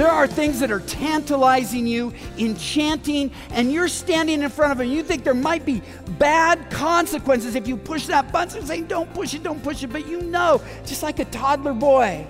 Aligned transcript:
There 0.00 0.08
are 0.08 0.26
things 0.26 0.60
that 0.60 0.70
are 0.70 0.80
tantalizing 0.80 1.86
you, 1.86 2.14
enchanting, 2.38 3.30
and 3.50 3.70
you're 3.70 3.86
standing 3.86 4.40
in 4.40 4.48
front 4.48 4.72
of 4.72 4.78
them. 4.78 4.88
You 4.88 5.02
think 5.02 5.24
there 5.24 5.34
might 5.34 5.66
be 5.66 5.82
bad 6.18 6.70
consequences 6.70 7.54
if 7.54 7.68
you 7.68 7.76
push 7.76 8.06
that 8.06 8.32
button. 8.32 8.64
saying, 8.64 8.86
don't 8.86 9.12
push 9.12 9.34
it, 9.34 9.42
don't 9.42 9.62
push 9.62 9.82
it. 9.82 9.88
But 9.88 10.08
you 10.08 10.22
know, 10.22 10.62
just 10.86 11.02
like 11.02 11.18
a 11.18 11.26
toddler 11.26 11.74
boy, 11.74 12.26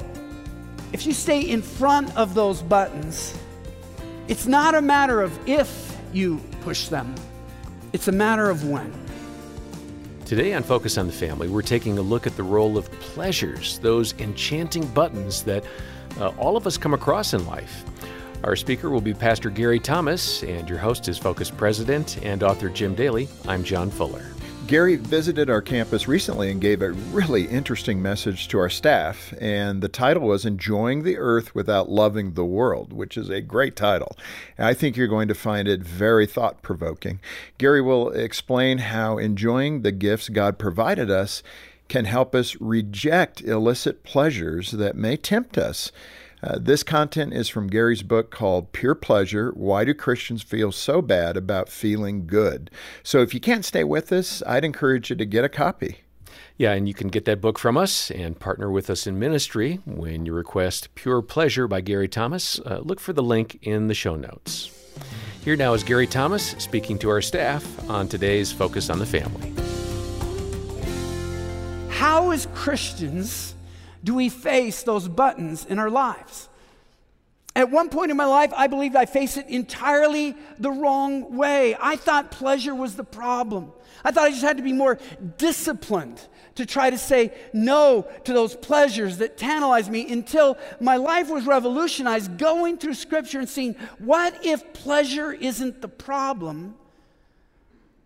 if 0.93 1.07
you 1.07 1.13
stay 1.13 1.43
in 1.43 1.63
front 1.63 2.17
of 2.17 2.35
those 2.35 2.61
buttons, 2.61 3.39
it's 4.27 4.49
not 4.49 4.75
a 4.75 4.83
matter 4.83 5.23
of 5.23 5.39
if 5.49 5.97
you 6.13 6.41
push 6.63 6.89
them, 6.89 7.15
it's 7.93 8.09
a 8.09 8.13
matter 8.13 8.51
of 8.51 8.69
when. 8.69 8.93
Today 10.25 10.55
on 10.55 10.65
Focus 10.65 10.99
on 10.99 11.07
the 11.07 11.13
Family, 11.13 11.47
we're 11.47 11.63
taking 11.63 11.99
a 11.99 12.03
look 12.03 12.27
at 12.27 12.37
the 12.37 12.43
role 12.43 12.77
of 12.77 12.91
pleasures, 12.99 13.79
those 13.79 14.13
enchanting 14.19 14.87
buttons 14.89 15.45
that 15.45 15.63
uh, 16.19 16.29
all 16.39 16.57
of 16.57 16.67
us 16.67 16.77
come 16.77 16.95
across 16.95 17.35
in 17.35 17.47
life. 17.47 17.85
Our 18.43 18.57
speaker 18.57 18.89
will 18.89 19.03
be 19.03 19.13
Pastor 19.13 19.51
Gary 19.51 19.79
Thomas, 19.79 20.43
and 20.43 20.69
your 20.69 20.79
host 20.79 21.09
is 21.09 21.19
Focus 21.19 21.51
President 21.51 22.19
and 22.23 22.43
author 22.43 22.71
Jim 22.71 22.95
Daly. 22.95 23.29
I'm 23.47 23.63
John 23.63 23.91
Fuller. 23.91 24.25
Gary 24.71 24.95
visited 24.95 25.51
our 25.51 25.61
campus 25.61 26.07
recently 26.07 26.49
and 26.49 26.61
gave 26.61 26.81
a 26.81 26.93
really 26.93 27.49
interesting 27.49 28.01
message 28.01 28.47
to 28.47 28.59
our 28.61 28.71
staff, 28.71 29.35
and 29.41 29.83
the 29.83 29.89
title 29.89 30.29
was 30.29 30.47
Enjoying 30.47 31.03
the 31.03 31.19
Earth 31.19 31.57
Without 31.57 31.91
Loving 31.91 32.35
the 32.35 32.45
World, 32.45 32.93
which 32.93 33.17
is 33.17 33.29
a 33.29 33.41
great 33.41 33.75
title. 33.75 34.17
And 34.57 34.69
I 34.69 34.75
think 34.75 34.97
you're 34.97 35.09
going 35.09 35.27
to 35.27 35.35
find 35.35 35.67
it 35.67 35.83
very 35.83 36.25
thought 36.25 36.63
provoking. 36.63 37.19
Gary 37.59 37.83
will 37.83 38.11
explain 38.11 38.79
how 38.79 39.19
enjoying 39.19 39.83
the 39.83 39.91
gifts 39.91 40.29
God 40.29 40.57
provided 40.57 41.11
us 41.11 41.43
can 41.91 42.07
help 42.07 42.35
us 42.35 42.57
reject 42.61 43.43
illicit 43.43 44.05
pleasures 44.05 44.71
that 44.71 44.97
may 44.97 45.17
tempt 45.17 45.59
us. 45.59 45.93
Uh, 46.43 46.57
this 46.59 46.83
content 46.83 47.35
is 47.35 47.51
from 47.51 47.67
Gary's 47.67 48.03
book 48.03 48.31
called 48.31 48.73
Pure 48.73 48.95
Pleasure 48.95 49.51
Why 49.51 49.85
Do 49.85 49.93
Christians 49.93 50.43
Feel 50.43 50.73
So 50.73 51.03
Bad 51.03 51.37
About 51.37 51.69
Feeling 51.69 52.27
Good? 52.27 52.71
So 53.03 53.21
if 53.21 53.35
you 53.35 53.41
can't 53.41 53.65
stay 53.65 53.85
with 53.85 54.11
us, 54.11 54.43
I'd 54.47 54.65
encourage 54.65 55.11
you 55.11 55.17
to 55.17 55.27
get 55.27 55.45
a 55.45 55.51
copy. 55.51 55.99
Yeah, 56.57 56.73
and 56.73 56.87
you 56.87 56.95
can 56.95 57.09
get 57.09 57.25
that 57.25 57.41
book 57.41 57.59
from 57.59 57.77
us 57.77 58.11
and 58.11 58.39
partner 58.39 58.71
with 58.71 58.89
us 58.89 59.07
in 59.07 59.19
ministry 59.19 59.81
when 59.85 60.25
you 60.25 60.33
request 60.33 60.95
Pure 60.95 61.23
Pleasure 61.23 61.67
by 61.67 61.81
Gary 61.81 62.09
Thomas. 62.09 62.61
Uh, 62.61 62.81
look 62.83 63.01
for 63.01 63.13
the 63.13 63.23
link 63.23 63.59
in 63.63 63.89
the 63.89 63.95
show 63.95 64.15
notes. 64.15 64.71
Here 65.43 65.57
now 65.57 65.75
is 65.75 65.83
Gary 65.83 66.07
Thomas 66.07 66.51
speaking 66.59 66.99
to 67.01 67.11
our 67.11 67.23
staff 67.23 67.91
on 67.91 68.09
today's 68.09 68.53
Focus 68.53 68.91
on 68.91 68.99
the 68.99 69.07
Family. 69.07 69.80
How, 72.01 72.31
as 72.31 72.49
Christians, 72.55 73.55
do 74.03 74.15
we 74.15 74.31
face 74.31 74.85
those 74.85 75.07
buttons 75.07 75.67
in 75.67 75.79
our 75.79 75.91
lives? 75.91 76.49
At 77.55 77.71
one 77.71 77.91
point 77.91 78.11
in 78.11 78.17
my 78.17 78.25
life, 78.25 78.55
I 78.57 78.69
believed 78.69 78.97
I 78.97 79.05
faced 79.05 79.37
it 79.37 79.49
entirely 79.49 80.35
the 80.59 80.71
wrong 80.71 81.37
way. 81.37 81.77
I 81.79 81.97
thought 81.97 82.31
pleasure 82.31 82.75
was 82.75 82.97
the 82.97 83.05
problem. 83.05 83.71
I 84.03 84.13
thought 84.13 84.25
I 84.25 84.31
just 84.31 84.41
had 84.41 84.57
to 84.57 84.63
be 84.63 84.73
more 84.73 84.99
disciplined 85.37 86.27
to 86.55 86.65
try 86.65 86.89
to 86.89 86.97
say 86.97 87.35
no 87.53 88.09
to 88.25 88.33
those 88.33 88.57
pleasures 88.57 89.19
that 89.19 89.37
tantalized 89.37 89.91
me 89.91 90.11
until 90.11 90.57
my 90.81 90.97
life 90.97 91.29
was 91.29 91.45
revolutionized 91.45 92.39
going 92.39 92.79
through 92.79 92.95
scripture 92.95 93.41
and 93.41 93.49
seeing 93.49 93.75
what 93.99 94.43
if 94.43 94.73
pleasure 94.73 95.33
isn't 95.33 95.83
the 95.83 95.89
problem? 95.89 96.77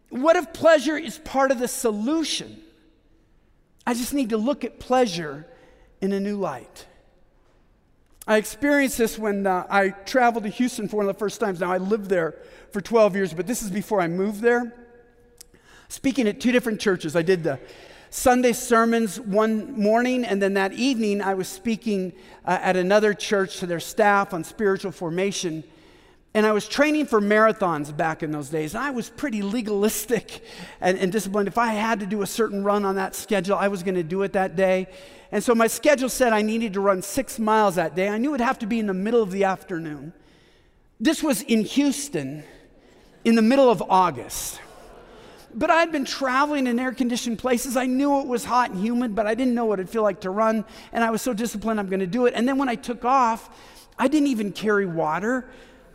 What 0.08 0.34
if 0.34 0.52
pleasure 0.52 0.96
is 0.96 1.18
part 1.18 1.52
of 1.52 1.60
the 1.60 1.68
solution? 1.68 2.63
I 3.86 3.94
just 3.94 4.14
need 4.14 4.30
to 4.30 4.36
look 4.36 4.64
at 4.64 4.78
pleasure 4.78 5.46
in 6.00 6.12
a 6.12 6.20
new 6.20 6.36
light. 6.36 6.86
I 8.26 8.38
experienced 8.38 8.96
this 8.96 9.18
when 9.18 9.46
uh, 9.46 9.66
I 9.68 9.90
traveled 9.90 10.44
to 10.44 10.50
Houston 10.50 10.88
for 10.88 10.96
one 10.96 11.08
of 11.08 11.14
the 11.14 11.18
first 11.18 11.40
times. 11.40 11.60
Now, 11.60 11.70
I 11.70 11.76
lived 11.76 12.06
there 12.06 12.34
for 12.72 12.80
12 12.80 13.16
years, 13.16 13.34
but 13.34 13.46
this 13.46 13.62
is 13.62 13.70
before 13.70 14.00
I 14.00 14.08
moved 14.08 14.40
there. 14.40 14.72
Speaking 15.88 16.26
at 16.26 16.40
two 16.40 16.50
different 16.50 16.80
churches, 16.80 17.14
I 17.14 17.22
did 17.22 17.44
the 17.44 17.60
Sunday 18.08 18.52
sermons 18.52 19.20
one 19.20 19.78
morning, 19.78 20.24
and 20.24 20.40
then 20.40 20.54
that 20.54 20.72
evening 20.72 21.20
I 21.20 21.34
was 21.34 21.48
speaking 21.48 22.12
uh, 22.46 22.58
at 22.62 22.76
another 22.76 23.12
church 23.12 23.58
to 23.58 23.66
their 23.66 23.80
staff 23.80 24.32
on 24.32 24.42
spiritual 24.42 24.92
formation. 24.92 25.64
And 26.34 26.44
I 26.44 26.50
was 26.50 26.66
training 26.66 27.06
for 27.06 27.20
marathons 27.20 27.96
back 27.96 28.24
in 28.24 28.32
those 28.32 28.48
days. 28.48 28.74
I 28.74 28.90
was 28.90 29.08
pretty 29.08 29.40
legalistic 29.40 30.42
and, 30.80 30.98
and 30.98 31.12
disciplined. 31.12 31.46
If 31.46 31.58
I 31.58 31.68
had 31.68 32.00
to 32.00 32.06
do 32.06 32.22
a 32.22 32.26
certain 32.26 32.64
run 32.64 32.84
on 32.84 32.96
that 32.96 33.14
schedule, 33.14 33.56
I 33.56 33.68
was 33.68 33.84
going 33.84 33.94
to 33.94 34.02
do 34.02 34.22
it 34.22 34.32
that 34.32 34.56
day. 34.56 34.88
And 35.30 35.42
so 35.42 35.54
my 35.54 35.68
schedule 35.68 36.08
said 36.08 36.32
I 36.32 36.42
needed 36.42 36.72
to 36.72 36.80
run 36.80 37.02
six 37.02 37.38
miles 37.38 37.76
that 37.76 37.94
day. 37.94 38.08
I 38.08 38.18
knew 38.18 38.30
it 38.30 38.32
would 38.32 38.40
have 38.40 38.58
to 38.60 38.66
be 38.66 38.80
in 38.80 38.88
the 38.88 38.94
middle 38.94 39.22
of 39.22 39.30
the 39.30 39.44
afternoon. 39.44 40.12
This 40.98 41.22
was 41.22 41.42
in 41.42 41.62
Houston 41.62 42.42
in 43.24 43.36
the 43.36 43.42
middle 43.42 43.70
of 43.70 43.82
August. 43.88 44.60
But 45.54 45.70
I'd 45.70 45.92
been 45.92 46.04
traveling 46.04 46.66
in 46.66 46.80
air 46.80 46.92
conditioned 46.92 47.38
places. 47.38 47.76
I 47.76 47.86
knew 47.86 48.20
it 48.20 48.26
was 48.26 48.44
hot 48.44 48.70
and 48.70 48.80
humid, 48.80 49.14
but 49.14 49.26
I 49.26 49.36
didn't 49.36 49.54
know 49.54 49.66
what 49.66 49.78
it'd 49.78 49.88
feel 49.88 50.02
like 50.02 50.20
to 50.22 50.30
run. 50.30 50.64
And 50.92 51.04
I 51.04 51.10
was 51.10 51.22
so 51.22 51.32
disciplined, 51.32 51.78
I'm 51.78 51.88
going 51.88 52.00
to 52.00 52.08
do 52.08 52.26
it. 52.26 52.34
And 52.34 52.48
then 52.48 52.58
when 52.58 52.68
I 52.68 52.74
took 52.74 53.04
off, 53.04 53.50
I 53.96 54.08
didn't 54.08 54.28
even 54.28 54.50
carry 54.50 54.84
water. 54.84 55.48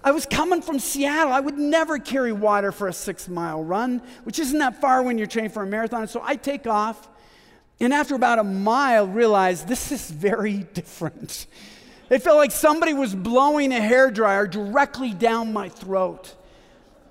I 0.04 0.12
was 0.12 0.26
coming 0.26 0.62
from 0.62 0.80
Seattle. 0.80 1.34
I 1.34 1.40
would 1.40 1.58
never 1.58 2.00
carry 2.00 2.32
water 2.32 2.72
for 2.72 2.88
a 2.88 2.94
six 2.94 3.28
mile 3.28 3.64
run, 3.64 4.02
which 4.24 4.40
isn't 4.40 4.60
that 4.60 4.80
far 4.80 5.04
when 5.04 5.18
you're 5.18 5.28
training 5.28 5.52
for 5.52 5.64
a 5.64 5.68
marathon. 5.68 6.08
So 6.08 6.22
I 6.24 6.36
take 6.36 6.68
off. 6.68 7.10
And 7.82 7.94
after 7.94 8.16
about 8.16 8.40
a 8.40 8.44
mile, 8.44 9.08
realize 9.08 9.66
this 9.66 9.92
is 9.92 10.10
very 10.10 10.58
different. 10.74 11.48
It 12.10 12.24
felt 12.24 12.38
like 12.38 12.52
somebody 12.52 12.94
was 12.94 13.14
blowing 13.14 13.72
a 13.72 13.80
hair 13.80 14.10
dryer 14.10 14.48
directly 14.48 15.14
down 15.14 15.54
my 15.54 15.70
throat. 15.70 16.36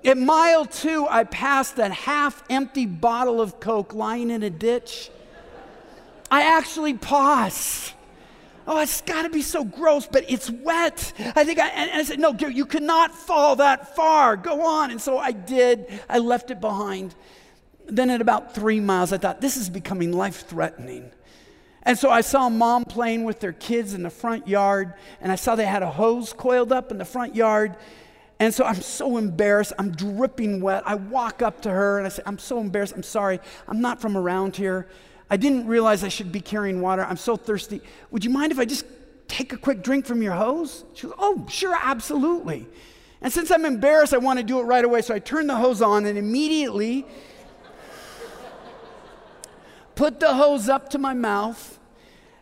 At 0.04 0.16
mile 0.16 0.64
two, 0.64 1.06
I 1.08 1.24
passed 1.24 1.78
a 1.78 1.88
half 1.88 2.42
empty 2.50 2.86
bottle 2.86 3.40
of 3.40 3.60
Coke 3.60 3.94
lying 3.94 4.30
in 4.30 4.42
a 4.42 4.50
ditch. 4.50 5.10
I 6.30 6.42
actually 6.42 6.94
paused. 6.94 7.92
Oh, 8.70 8.80
it's 8.80 9.00
got 9.00 9.22
to 9.22 9.30
be 9.30 9.40
so 9.40 9.64
gross, 9.64 10.06
but 10.06 10.30
it's 10.30 10.50
wet. 10.50 11.14
I 11.34 11.42
think 11.42 11.58
I, 11.58 11.68
and 11.68 11.90
I 11.90 12.02
said, 12.02 12.20
No, 12.20 12.34
you 12.34 12.66
cannot 12.66 13.14
fall 13.14 13.56
that 13.56 13.96
far. 13.96 14.36
Go 14.36 14.66
on. 14.66 14.90
And 14.90 15.00
so 15.00 15.16
I 15.16 15.32
did. 15.32 15.86
I 16.06 16.18
left 16.18 16.50
it 16.50 16.60
behind. 16.60 17.14
Then 17.86 18.10
at 18.10 18.20
about 18.20 18.54
three 18.54 18.78
miles, 18.78 19.10
I 19.10 19.16
thought, 19.16 19.40
this 19.40 19.56
is 19.56 19.70
becoming 19.70 20.12
life 20.12 20.46
threatening. 20.46 21.10
And 21.82 21.98
so 21.98 22.10
I 22.10 22.20
saw 22.20 22.50
mom 22.50 22.84
playing 22.84 23.24
with 23.24 23.40
their 23.40 23.54
kids 23.54 23.94
in 23.94 24.02
the 24.02 24.10
front 24.10 24.46
yard, 24.46 24.92
and 25.22 25.32
I 25.32 25.36
saw 25.36 25.54
they 25.54 25.64
had 25.64 25.82
a 25.82 25.90
hose 25.90 26.34
coiled 26.34 26.70
up 26.70 26.90
in 26.90 26.98
the 26.98 27.06
front 27.06 27.34
yard. 27.34 27.74
And 28.38 28.52
so 28.52 28.64
I'm 28.64 28.82
so 28.82 29.16
embarrassed. 29.16 29.72
I'm 29.78 29.92
dripping 29.92 30.60
wet. 30.60 30.82
I 30.84 30.96
walk 30.96 31.40
up 31.40 31.62
to 31.62 31.70
her 31.70 31.96
and 31.96 32.06
I 32.06 32.10
say, 32.10 32.22
I'm 32.26 32.38
so 32.38 32.60
embarrassed. 32.60 32.92
I'm 32.94 33.02
sorry. 33.02 33.40
I'm 33.66 33.80
not 33.80 34.00
from 34.00 34.14
around 34.14 34.56
here. 34.56 34.88
I 35.30 35.36
didn't 35.36 35.66
realize 35.66 36.04
I 36.04 36.08
should 36.08 36.32
be 36.32 36.40
carrying 36.40 36.80
water. 36.80 37.04
I'm 37.04 37.16
so 37.16 37.36
thirsty. 37.36 37.80
Would 38.10 38.24
you 38.24 38.30
mind 38.30 38.52
if 38.52 38.58
I 38.58 38.64
just 38.64 38.86
take 39.26 39.52
a 39.52 39.58
quick 39.58 39.82
drink 39.82 40.06
from 40.06 40.22
your 40.22 40.32
hose? 40.32 40.84
She 40.94 41.06
goes, 41.06 41.16
Oh, 41.18 41.46
sure, 41.48 41.76
absolutely. 41.80 42.66
And 43.20 43.32
since 43.32 43.50
I'm 43.50 43.64
embarrassed, 43.64 44.14
I 44.14 44.18
want 44.18 44.38
to 44.38 44.44
do 44.44 44.60
it 44.60 44.62
right 44.62 44.84
away. 44.84 45.02
So 45.02 45.14
I 45.14 45.18
turn 45.18 45.46
the 45.46 45.56
hose 45.56 45.82
on, 45.82 46.06
and 46.06 46.16
immediately 46.16 47.04
put 49.94 50.20
the 50.20 50.32
hose 50.34 50.68
up 50.68 50.90
to 50.90 50.98
my 50.98 51.12
mouth, 51.12 51.78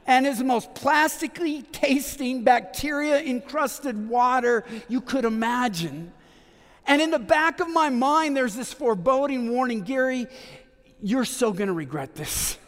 and 0.06 0.26
it's 0.26 0.38
the 0.38 0.44
most 0.44 0.74
plastically 0.74 1.62
tasting, 1.62 2.44
bacteria 2.44 3.18
encrusted 3.18 4.08
water 4.08 4.64
you 4.88 5.00
could 5.00 5.24
imagine. 5.24 6.12
And 6.86 7.00
in 7.00 7.10
the 7.10 7.18
back 7.18 7.60
of 7.60 7.68
my 7.70 7.88
mind, 7.88 8.36
there's 8.36 8.54
this 8.54 8.72
foreboding 8.72 9.50
warning 9.50 9.80
Gary, 9.80 10.26
you're 11.02 11.24
so 11.24 11.50
going 11.50 11.68
to 11.68 11.72
regret 11.72 12.14
this. 12.14 12.58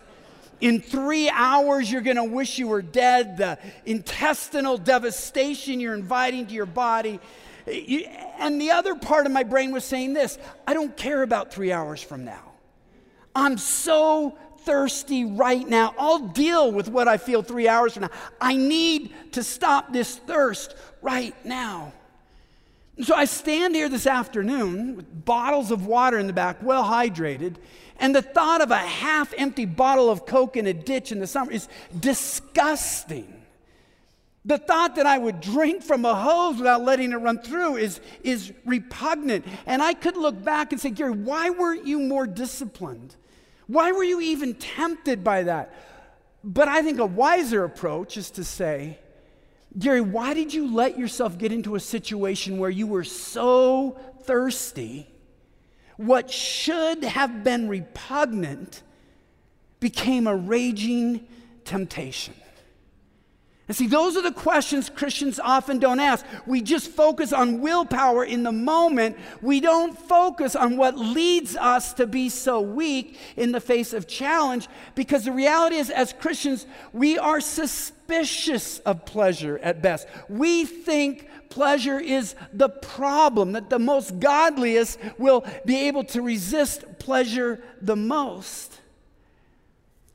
In 0.60 0.80
three 0.80 1.28
hours, 1.30 1.90
you're 1.90 2.02
going 2.02 2.16
to 2.16 2.24
wish 2.24 2.58
you 2.58 2.68
were 2.68 2.82
dead. 2.82 3.36
The 3.36 3.58
intestinal 3.86 4.76
devastation 4.76 5.80
you're 5.80 5.94
inviting 5.94 6.46
to 6.46 6.54
your 6.54 6.66
body. 6.66 7.20
And 8.38 8.60
the 8.60 8.70
other 8.70 8.94
part 8.94 9.26
of 9.26 9.32
my 9.32 9.42
brain 9.42 9.72
was 9.72 9.84
saying 9.84 10.14
this 10.14 10.38
I 10.66 10.74
don't 10.74 10.96
care 10.96 11.22
about 11.22 11.52
three 11.52 11.72
hours 11.72 12.02
from 12.02 12.24
now. 12.24 12.52
I'm 13.34 13.58
so 13.58 14.36
thirsty 14.60 15.24
right 15.24 15.66
now. 15.66 15.94
I'll 15.98 16.28
deal 16.28 16.72
with 16.72 16.88
what 16.88 17.08
I 17.08 17.16
feel 17.16 17.42
three 17.42 17.68
hours 17.68 17.94
from 17.94 18.02
now. 18.02 18.10
I 18.40 18.56
need 18.56 19.14
to 19.32 19.42
stop 19.42 19.92
this 19.92 20.16
thirst 20.16 20.74
right 21.02 21.34
now. 21.44 21.92
So 23.00 23.14
I 23.14 23.26
stand 23.26 23.76
here 23.76 23.88
this 23.88 24.08
afternoon 24.08 24.96
with 24.96 25.24
bottles 25.24 25.70
of 25.70 25.86
water 25.86 26.18
in 26.18 26.26
the 26.26 26.32
back, 26.32 26.60
well 26.62 26.82
hydrated, 26.82 27.54
and 27.98 28.14
the 28.14 28.22
thought 28.22 28.60
of 28.60 28.70
a 28.70 28.76
half 28.76 29.34
empty 29.36 29.64
bottle 29.64 30.10
of 30.10 30.24
Coke 30.26 30.56
in 30.56 30.66
a 30.66 30.72
ditch 30.72 31.10
in 31.10 31.18
the 31.18 31.26
summer 31.26 31.50
is 31.50 31.68
disgusting. 31.98 33.34
The 34.44 34.58
thought 34.58 34.96
that 34.96 35.06
I 35.06 35.18
would 35.18 35.40
drink 35.40 35.82
from 35.82 36.04
a 36.04 36.14
hose 36.14 36.56
without 36.56 36.82
letting 36.82 37.12
it 37.12 37.16
run 37.16 37.40
through 37.40 37.76
is, 37.76 38.00
is 38.22 38.52
repugnant. 38.64 39.44
And 39.66 39.82
I 39.82 39.94
could 39.94 40.16
look 40.16 40.42
back 40.42 40.72
and 40.72 40.80
say, 40.80 40.90
Gary, 40.90 41.10
why 41.10 41.50
weren't 41.50 41.86
you 41.86 41.98
more 41.98 42.26
disciplined? 42.26 43.16
Why 43.66 43.92
were 43.92 44.04
you 44.04 44.20
even 44.20 44.54
tempted 44.54 45.22
by 45.22 45.42
that? 45.42 45.74
But 46.42 46.68
I 46.68 46.82
think 46.82 46.98
a 46.98 47.06
wiser 47.06 47.64
approach 47.64 48.16
is 48.16 48.30
to 48.32 48.44
say, 48.44 48.98
Gary, 49.78 50.00
why 50.00 50.34
did 50.34 50.54
you 50.54 50.72
let 50.72 50.98
yourself 50.98 51.36
get 51.36 51.52
into 51.52 51.74
a 51.74 51.80
situation 51.80 52.58
where 52.58 52.70
you 52.70 52.86
were 52.86 53.04
so 53.04 53.98
thirsty? 54.22 55.08
What 55.98 56.30
should 56.30 57.02
have 57.02 57.42
been 57.42 57.68
repugnant 57.68 58.82
became 59.80 60.28
a 60.28 60.34
raging 60.34 61.26
temptation. 61.64 62.34
And 63.68 63.76
see, 63.76 63.86
those 63.86 64.16
are 64.16 64.22
the 64.22 64.32
questions 64.32 64.88
Christians 64.88 65.38
often 65.38 65.78
don't 65.78 66.00
ask. 66.00 66.24
We 66.46 66.62
just 66.62 66.88
focus 66.88 67.34
on 67.34 67.60
willpower 67.60 68.24
in 68.24 68.42
the 68.42 68.52
moment. 68.52 69.18
We 69.42 69.60
don't 69.60 69.96
focus 69.96 70.56
on 70.56 70.78
what 70.78 70.96
leads 70.96 71.54
us 71.54 71.92
to 71.94 72.06
be 72.06 72.30
so 72.30 72.62
weak 72.62 73.18
in 73.36 73.52
the 73.52 73.60
face 73.60 73.92
of 73.92 74.08
challenge 74.08 74.68
because 74.94 75.26
the 75.26 75.32
reality 75.32 75.76
is, 75.76 75.90
as 75.90 76.14
Christians, 76.14 76.64
we 76.94 77.18
are 77.18 77.42
suspicious 77.42 78.78
of 78.80 79.04
pleasure 79.04 79.58
at 79.58 79.82
best. 79.82 80.08
We 80.30 80.64
think 80.64 81.28
pleasure 81.50 82.00
is 82.00 82.34
the 82.54 82.70
problem, 82.70 83.52
that 83.52 83.68
the 83.68 83.78
most 83.78 84.18
godliest 84.18 84.98
will 85.18 85.44
be 85.66 85.88
able 85.88 86.04
to 86.04 86.22
resist 86.22 86.84
pleasure 86.98 87.62
the 87.82 87.96
most. 87.96 88.80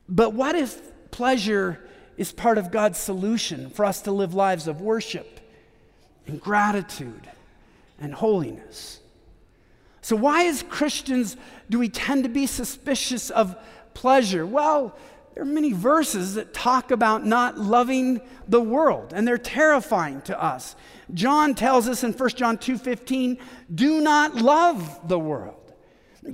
But 0.08 0.32
what 0.32 0.56
if 0.56 0.80
pleasure 1.12 1.78
is 2.16 2.32
part 2.32 2.58
of 2.58 2.70
God's 2.70 2.98
solution 2.98 3.70
for 3.70 3.84
us 3.84 4.00
to 4.02 4.12
live 4.12 4.34
lives 4.34 4.68
of 4.68 4.80
worship 4.80 5.40
and 6.26 6.40
gratitude 6.40 7.28
and 7.98 8.14
holiness. 8.14 9.00
So, 10.00 10.16
why, 10.16 10.44
as 10.44 10.62
Christians, 10.62 11.36
do 11.70 11.78
we 11.78 11.88
tend 11.88 12.24
to 12.24 12.28
be 12.28 12.46
suspicious 12.46 13.30
of 13.30 13.56
pleasure? 13.94 14.44
Well, 14.44 14.96
there 15.34 15.42
are 15.42 15.46
many 15.46 15.72
verses 15.72 16.34
that 16.34 16.54
talk 16.54 16.90
about 16.90 17.26
not 17.26 17.58
loving 17.58 18.20
the 18.46 18.60
world, 18.60 19.12
and 19.14 19.26
they're 19.26 19.38
terrifying 19.38 20.20
to 20.22 20.40
us. 20.40 20.76
John 21.12 21.54
tells 21.54 21.88
us 21.88 22.04
in 22.04 22.12
1 22.12 22.36
John 22.36 22.58
2:15, 22.58 23.38
"Do 23.74 24.00
not 24.00 24.36
love 24.36 25.00
the 25.08 25.18
world." 25.18 25.63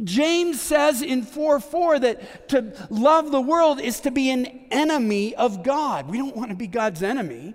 James 0.05 0.61
says 0.61 1.03
in 1.03 1.23
4 1.23 1.61
4 1.61 1.99
that 2.01 2.49
to 2.51 2.73
love 2.91 3.31
the 3.31 3.41
world 3.41 3.81
is 3.81 4.01
to 4.01 4.11
be 4.11 4.31
an 4.31 4.47
enemy 4.71 5.35
of 5.35 5.65
God. 5.65 6.09
We 6.09 6.19
don't 6.19 6.37
want 6.37 6.51
to 6.51 6.57
be 6.57 6.67
God's 6.67 7.03
enemy. 7.03 7.55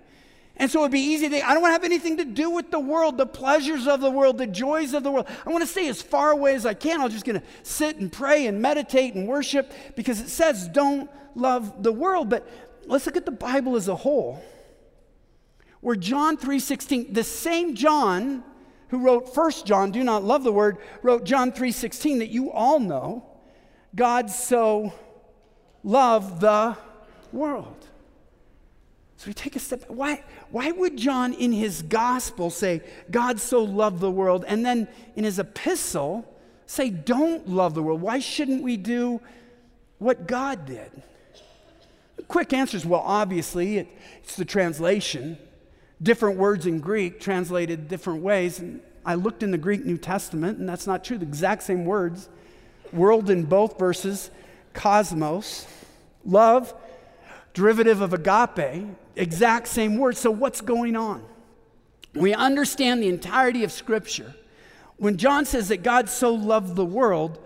And 0.57 0.71
so 0.71 0.79
it'd 0.79 0.91
be 0.91 0.99
easy 0.99 1.25
to 1.25 1.31
think, 1.31 1.45
I 1.45 1.53
don't 1.53 1.61
want 1.61 1.71
to 1.71 1.73
have 1.73 1.83
anything 1.83 2.17
to 2.17 2.25
do 2.25 2.49
with 2.49 2.71
the 2.71 2.79
world, 2.79 3.17
the 3.17 3.25
pleasures 3.25 3.87
of 3.87 3.99
the 3.99 4.09
world, 4.09 4.37
the 4.37 4.47
joys 4.47 4.93
of 4.93 5.03
the 5.03 5.11
world. 5.11 5.27
I 5.45 5.49
want 5.49 5.63
to 5.63 5.67
stay 5.67 5.89
as 5.89 6.01
far 6.01 6.31
away 6.31 6.55
as 6.55 6.65
I 6.65 6.73
can. 6.73 7.01
I'm 7.01 7.09
just 7.09 7.25
going 7.25 7.39
to 7.39 7.45
sit 7.63 7.97
and 7.97 8.11
pray 8.11 8.47
and 8.47 8.61
meditate 8.61 9.15
and 9.15 9.27
worship 9.27 9.71
because 9.95 10.21
it 10.21 10.29
says 10.29 10.69
don't 10.69 11.09
love 11.35 11.83
the 11.83 11.91
world. 11.91 12.29
But 12.29 12.47
let's 12.85 13.05
look 13.05 13.17
at 13.17 13.25
the 13.25 13.31
Bible 13.31 13.75
as 13.75 13.89
a 13.89 13.95
whole. 13.95 14.41
Where 15.81 15.95
John 15.95 16.37
3:16, 16.37 17.13
the 17.13 17.23
same 17.23 17.75
John 17.75 18.43
who 18.95 19.05
wrote 19.05 19.33
First 19.33 19.65
John, 19.65 19.91
do 19.91 20.03
not 20.03 20.23
love 20.23 20.43
the 20.43 20.51
word, 20.51 20.77
wrote 21.01 21.25
John 21.25 21.51
3:16 21.51 22.19
that 22.19 22.29
you 22.29 22.51
all 22.51 22.79
know. 22.79 23.25
God 23.93 24.29
so 24.29 24.93
loved 25.83 26.41
the 26.41 26.77
world. 27.31 27.87
So 29.17 29.27
we 29.27 29.33
take 29.33 29.55
a 29.55 29.59
step. 29.59 29.83
Why, 29.87 30.23
why 30.49 30.71
would 30.71 30.97
John 30.97 31.33
in 31.33 31.51
his 31.51 31.81
gospel 31.81 32.49
say, 32.49 32.81
God 33.09 33.39
so 33.39 33.63
loved 33.63 33.99
the 33.99 34.11
world, 34.11 34.43
and 34.47 34.65
then 34.65 34.87
in 35.15 35.23
his 35.23 35.39
epistle 35.39 36.25
say, 36.65 36.89
don't 36.89 37.49
love 37.49 37.73
the 37.73 37.83
world? 37.83 38.01
Why 38.01 38.19
shouldn't 38.19 38.63
we 38.63 38.75
do 38.75 39.21
what 39.97 40.27
God 40.27 40.65
did? 40.65 40.91
Quick 42.27 42.53
answer 42.53 42.75
is 42.75 42.85
well, 42.85 43.03
obviously, 43.05 43.77
it, 43.77 43.87
it's 44.23 44.35
the 44.35 44.45
translation 44.45 45.37
different 46.01 46.37
words 46.37 46.65
in 46.65 46.79
Greek 46.79 47.19
translated 47.19 47.87
different 47.87 48.21
ways. 48.21 48.59
And 48.59 48.81
I 49.05 49.15
looked 49.15 49.43
in 49.43 49.51
the 49.51 49.57
Greek 49.57 49.85
New 49.85 49.97
Testament, 49.97 50.59
and 50.59 50.67
that's 50.67 50.87
not 50.87 51.03
true. 51.03 51.17
The 51.17 51.25
exact 51.25 51.63
same 51.63 51.85
words. 51.85 52.29
World 52.91 53.29
in 53.29 53.43
both 53.43 53.77
verses, 53.79 54.29
cosmos, 54.73 55.67
love, 56.23 56.73
derivative 57.53 58.01
of 58.01 58.13
agape, 58.13 58.85
exact 59.15 59.67
same 59.67 59.97
word. 59.97 60.17
So, 60.17 60.31
what's 60.31 60.61
going 60.61 60.95
on? 60.95 61.23
We 62.13 62.33
understand 62.33 63.03
the 63.03 63.09
entirety 63.09 63.63
of 63.63 63.71
Scripture. 63.71 64.33
When 64.97 65.17
John 65.17 65.45
says 65.45 65.67
that 65.69 65.83
God 65.83 66.07
so 66.07 66.33
loved 66.33 66.75
the 66.75 66.85
world, 66.85 67.39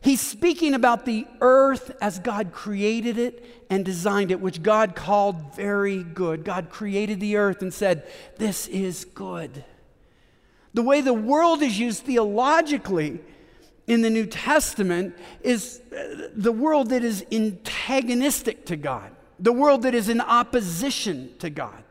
He's 0.00 0.20
speaking 0.20 0.74
about 0.74 1.04
the 1.04 1.26
earth 1.40 1.90
as 2.00 2.18
God 2.20 2.52
created 2.52 3.18
it 3.18 3.64
and 3.68 3.84
designed 3.84 4.30
it, 4.30 4.40
which 4.40 4.62
God 4.62 4.94
called 4.94 5.54
very 5.54 6.02
good. 6.02 6.44
God 6.44 6.70
created 6.70 7.18
the 7.20 7.36
earth 7.36 7.62
and 7.62 7.74
said, 7.74 8.08
This 8.36 8.68
is 8.68 9.04
good. 9.04 9.64
The 10.72 10.82
way 10.82 11.00
the 11.00 11.14
world 11.14 11.62
is 11.62 11.78
used 11.78 12.04
theologically 12.04 13.18
in 13.88 14.02
the 14.02 14.10
New 14.10 14.26
Testament 14.26 15.16
is 15.40 15.80
uh, 15.90 16.28
the 16.34 16.52
world 16.52 16.90
that 16.90 17.02
is 17.02 17.24
antagonistic 17.32 18.66
to 18.66 18.76
God, 18.76 19.10
the 19.40 19.52
world 19.52 19.82
that 19.82 19.94
is 19.94 20.08
in 20.08 20.20
opposition 20.20 21.32
to 21.38 21.50
God. 21.50 21.82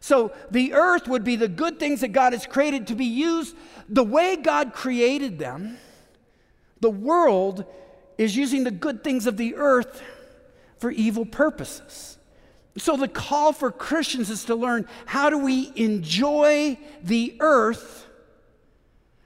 So 0.00 0.32
the 0.50 0.74
earth 0.74 1.08
would 1.08 1.24
be 1.24 1.34
the 1.34 1.48
good 1.48 1.80
things 1.80 2.02
that 2.02 2.08
God 2.08 2.32
has 2.32 2.46
created 2.46 2.86
to 2.88 2.94
be 2.94 3.06
used 3.06 3.56
the 3.88 4.04
way 4.04 4.36
God 4.36 4.72
created 4.72 5.38
them 5.38 5.78
the 6.80 6.90
world 6.90 7.64
is 8.16 8.36
using 8.36 8.64
the 8.64 8.70
good 8.70 9.04
things 9.04 9.26
of 9.26 9.36
the 9.36 9.54
earth 9.56 10.02
for 10.78 10.90
evil 10.90 11.24
purposes. 11.24 12.18
So 12.76 12.96
the 12.96 13.08
call 13.08 13.52
for 13.52 13.70
Christians 13.70 14.30
is 14.30 14.44
to 14.44 14.54
learn 14.54 14.86
how 15.06 15.30
do 15.30 15.38
we 15.38 15.72
enjoy 15.74 16.78
the 17.02 17.36
earth 17.40 18.06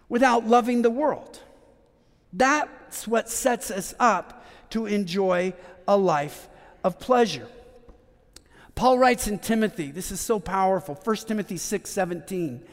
without 0.08 0.46
loving 0.46 0.82
the 0.82 0.90
world. 0.90 1.40
That's 2.32 3.06
what 3.06 3.28
sets 3.28 3.70
us 3.70 3.94
up 3.98 4.46
to 4.70 4.86
enjoy 4.86 5.52
a 5.86 5.96
life 5.96 6.48
of 6.82 6.98
pleasure. 6.98 7.48
Paul 8.74 8.98
writes 8.98 9.28
in 9.28 9.38
Timothy, 9.38 9.90
this 9.90 10.10
is 10.10 10.20
so 10.20 10.40
powerful, 10.40 10.94
1 10.94 11.16
Timothy 11.16 11.58
6 11.58 11.90
17. 11.90 12.64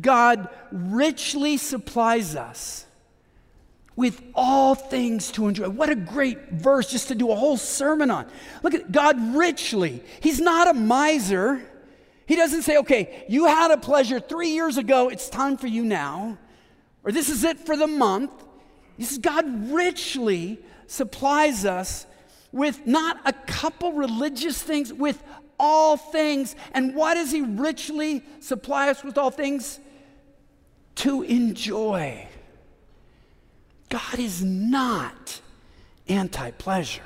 God 0.00 0.48
richly 0.72 1.56
supplies 1.56 2.34
us 2.34 2.86
with 3.96 4.22
all 4.34 4.74
things 4.74 5.30
to 5.32 5.46
enjoy. 5.46 5.68
What 5.68 5.88
a 5.88 5.94
great 5.94 6.50
verse 6.50 6.90
just 6.90 7.08
to 7.08 7.14
do 7.14 7.30
a 7.30 7.34
whole 7.34 7.56
sermon 7.56 8.10
on. 8.10 8.26
Look 8.62 8.74
at 8.74 8.90
God 8.90 9.36
richly. 9.36 10.02
He's 10.20 10.40
not 10.40 10.68
a 10.68 10.74
miser. 10.74 11.62
He 12.26 12.36
doesn't 12.36 12.62
say, 12.62 12.78
okay, 12.78 13.24
you 13.28 13.46
had 13.46 13.70
a 13.70 13.76
pleasure 13.76 14.18
three 14.18 14.50
years 14.50 14.78
ago, 14.78 15.10
it's 15.10 15.28
time 15.28 15.56
for 15.56 15.66
you 15.66 15.84
now, 15.84 16.38
or 17.04 17.12
this 17.12 17.28
is 17.28 17.44
it 17.44 17.58
for 17.58 17.76
the 17.76 17.86
month. 17.86 18.30
He 18.96 19.04
says, 19.04 19.18
God 19.18 19.70
richly 19.70 20.58
supplies 20.86 21.64
us 21.64 22.06
with 22.50 22.86
not 22.86 23.20
a 23.24 23.32
couple 23.32 23.92
religious 23.92 24.62
things, 24.62 24.92
with 24.92 25.22
all 25.58 25.96
things. 25.96 26.56
And 26.72 26.94
why 26.94 27.14
does 27.14 27.30
He 27.30 27.42
richly 27.42 28.24
supply 28.40 28.88
us 28.90 29.04
with 29.04 29.18
all 29.18 29.30
things? 29.30 29.80
To 30.96 31.22
enjoy. 31.22 32.28
God 33.94 34.18
is 34.18 34.42
not 34.42 35.40
anti 36.08 36.50
pleasure. 36.50 37.04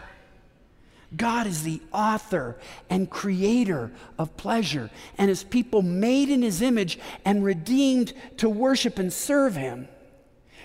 God 1.15 1.47
is 1.47 1.63
the 1.63 1.83
author 1.93 2.57
and 2.89 3.11
creator 3.11 3.91
of 4.19 4.39
pleasure, 4.39 4.89
and 5.19 5.29
his 5.29 5.45
people 5.45 5.83
made 5.83 6.31
in 6.31 6.41
his 6.41 6.63
image 6.63 6.99
and 7.27 7.45
redeemed 7.45 8.15
to 8.39 8.49
worship 8.49 8.99
and 8.99 9.13
serve 9.13 9.55
him. 9.55 9.87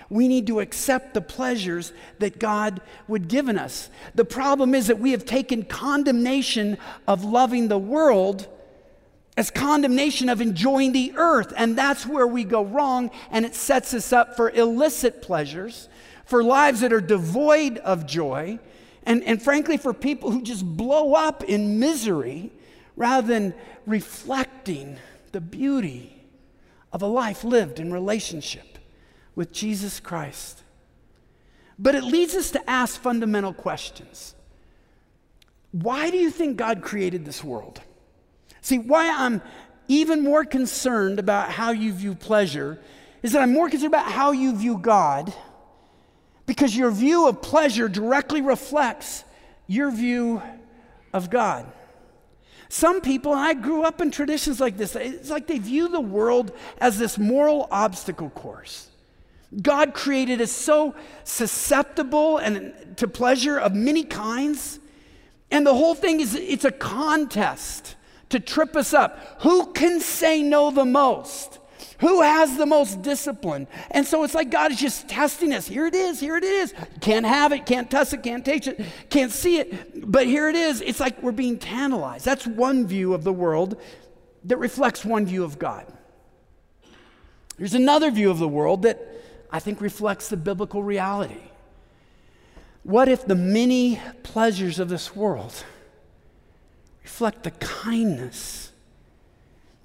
We 0.08 0.26
need 0.26 0.46
to 0.46 0.60
accept 0.60 1.12
the 1.12 1.20
pleasures 1.20 1.92
that 2.20 2.38
God 2.38 2.80
would 3.06 3.28
given 3.28 3.58
us. 3.58 3.90
The 4.14 4.24
problem 4.24 4.74
is 4.74 4.86
that 4.86 4.98
we 4.98 5.10
have 5.10 5.26
taken 5.26 5.62
condemnation 5.62 6.78
of 7.06 7.22
loving 7.22 7.68
the 7.68 7.76
world 7.76 8.48
as 9.36 9.50
condemnation 9.50 10.30
of 10.30 10.40
enjoying 10.40 10.92
the 10.92 11.12
earth, 11.16 11.52
and 11.54 11.76
that's 11.76 12.06
where 12.06 12.26
we 12.26 12.44
go 12.44 12.64
wrong, 12.64 13.10
and 13.30 13.44
it 13.44 13.54
sets 13.54 13.92
us 13.92 14.10
up 14.10 14.36
for 14.36 14.48
illicit 14.50 15.20
pleasures 15.20 15.90
for 16.24 16.42
lives 16.42 16.80
that 16.80 16.92
are 16.92 17.00
devoid 17.00 17.78
of 17.78 18.06
joy, 18.06 18.58
and, 19.04 19.22
and 19.24 19.42
frankly, 19.42 19.76
for 19.76 19.92
people 19.92 20.30
who 20.30 20.42
just 20.42 20.64
blow 20.64 21.14
up 21.14 21.44
in 21.44 21.78
misery 21.78 22.50
rather 22.96 23.26
than 23.26 23.54
reflecting 23.86 24.96
the 25.32 25.40
beauty 25.40 26.24
of 26.92 27.02
a 27.02 27.06
life 27.06 27.44
lived 27.44 27.80
in 27.80 27.92
relationship 27.92 28.78
with 29.34 29.52
Jesus 29.52 30.00
Christ. 30.00 30.62
But 31.78 31.94
it 31.94 32.04
leads 32.04 32.34
us 32.34 32.52
to 32.52 32.70
ask 32.70 33.00
fundamental 33.00 33.52
questions. 33.52 34.34
Why 35.72 36.10
do 36.10 36.16
you 36.16 36.30
think 36.30 36.56
God 36.56 36.82
created 36.82 37.24
this 37.24 37.42
world? 37.42 37.80
See, 38.60 38.78
why 38.78 39.10
I'm 39.10 39.42
even 39.88 40.22
more 40.22 40.44
concerned 40.44 41.18
about 41.18 41.50
how 41.50 41.72
you 41.72 41.92
view 41.92 42.14
pleasure 42.14 42.80
is 43.22 43.32
that 43.32 43.42
I'm 43.42 43.52
more 43.52 43.68
concerned 43.68 43.92
about 43.92 44.10
how 44.10 44.30
you 44.30 44.56
view 44.56 44.78
God 44.78 45.34
because 46.46 46.76
your 46.76 46.90
view 46.90 47.28
of 47.28 47.42
pleasure 47.42 47.88
directly 47.88 48.40
reflects 48.40 49.24
your 49.66 49.90
view 49.90 50.42
of 51.12 51.30
God. 51.30 51.70
Some 52.68 53.00
people, 53.00 53.32
I 53.32 53.54
grew 53.54 53.82
up 53.82 54.00
in 54.00 54.10
traditions 54.10 54.60
like 54.60 54.76
this, 54.76 54.96
it's 54.96 55.30
like 55.30 55.46
they 55.46 55.58
view 55.58 55.88
the 55.88 56.00
world 56.00 56.52
as 56.78 56.98
this 56.98 57.18
moral 57.18 57.68
obstacle 57.70 58.30
course. 58.30 58.88
God 59.62 59.94
created 59.94 60.40
us 60.40 60.50
so 60.50 60.94
susceptible 61.22 62.38
and 62.38 62.96
to 62.96 63.06
pleasure 63.06 63.58
of 63.58 63.74
many 63.74 64.02
kinds. 64.02 64.80
And 65.50 65.64
the 65.64 65.74
whole 65.74 65.94
thing 65.94 66.20
is 66.20 66.34
it's 66.34 66.64
a 66.64 66.72
contest 66.72 67.94
to 68.30 68.40
trip 68.40 68.74
us 68.74 68.92
up. 68.92 69.42
Who 69.42 69.72
can 69.72 70.00
say 70.00 70.42
no 70.42 70.72
the 70.72 70.84
most? 70.84 71.60
Who 72.00 72.22
has 72.22 72.56
the 72.56 72.66
most 72.66 73.02
discipline? 73.02 73.66
And 73.90 74.06
so 74.06 74.24
it's 74.24 74.34
like 74.34 74.50
God 74.50 74.72
is 74.72 74.80
just 74.80 75.08
testing 75.08 75.52
us. 75.52 75.66
Here 75.66 75.86
it 75.86 75.94
is, 75.94 76.18
here 76.18 76.36
it 76.36 76.44
is. 76.44 76.74
Can't 77.00 77.24
have 77.24 77.52
it, 77.52 77.66
can't 77.66 77.90
touch 77.90 78.12
it, 78.12 78.22
can't 78.22 78.44
taste 78.44 78.66
it, 78.66 78.80
can't 79.10 79.30
see 79.30 79.58
it. 79.58 80.10
But 80.10 80.26
here 80.26 80.48
it 80.48 80.56
is. 80.56 80.80
It's 80.80 81.00
like 81.00 81.22
we're 81.22 81.32
being 81.32 81.58
tantalized. 81.58 82.24
That's 82.24 82.46
one 82.46 82.86
view 82.86 83.14
of 83.14 83.22
the 83.22 83.32
world 83.32 83.80
that 84.44 84.58
reflects 84.58 85.04
one 85.04 85.26
view 85.26 85.44
of 85.44 85.58
God. 85.58 85.86
There's 87.56 87.74
another 87.74 88.10
view 88.10 88.30
of 88.30 88.38
the 88.38 88.48
world 88.48 88.82
that 88.82 89.00
I 89.50 89.60
think 89.60 89.80
reflects 89.80 90.28
the 90.28 90.36
biblical 90.36 90.82
reality. 90.82 91.40
What 92.82 93.08
if 93.08 93.24
the 93.24 93.36
many 93.36 94.00
pleasures 94.24 94.78
of 94.78 94.88
this 94.88 95.14
world 95.14 95.64
reflect 97.02 97.44
the 97.44 97.52
kindness 97.52 98.72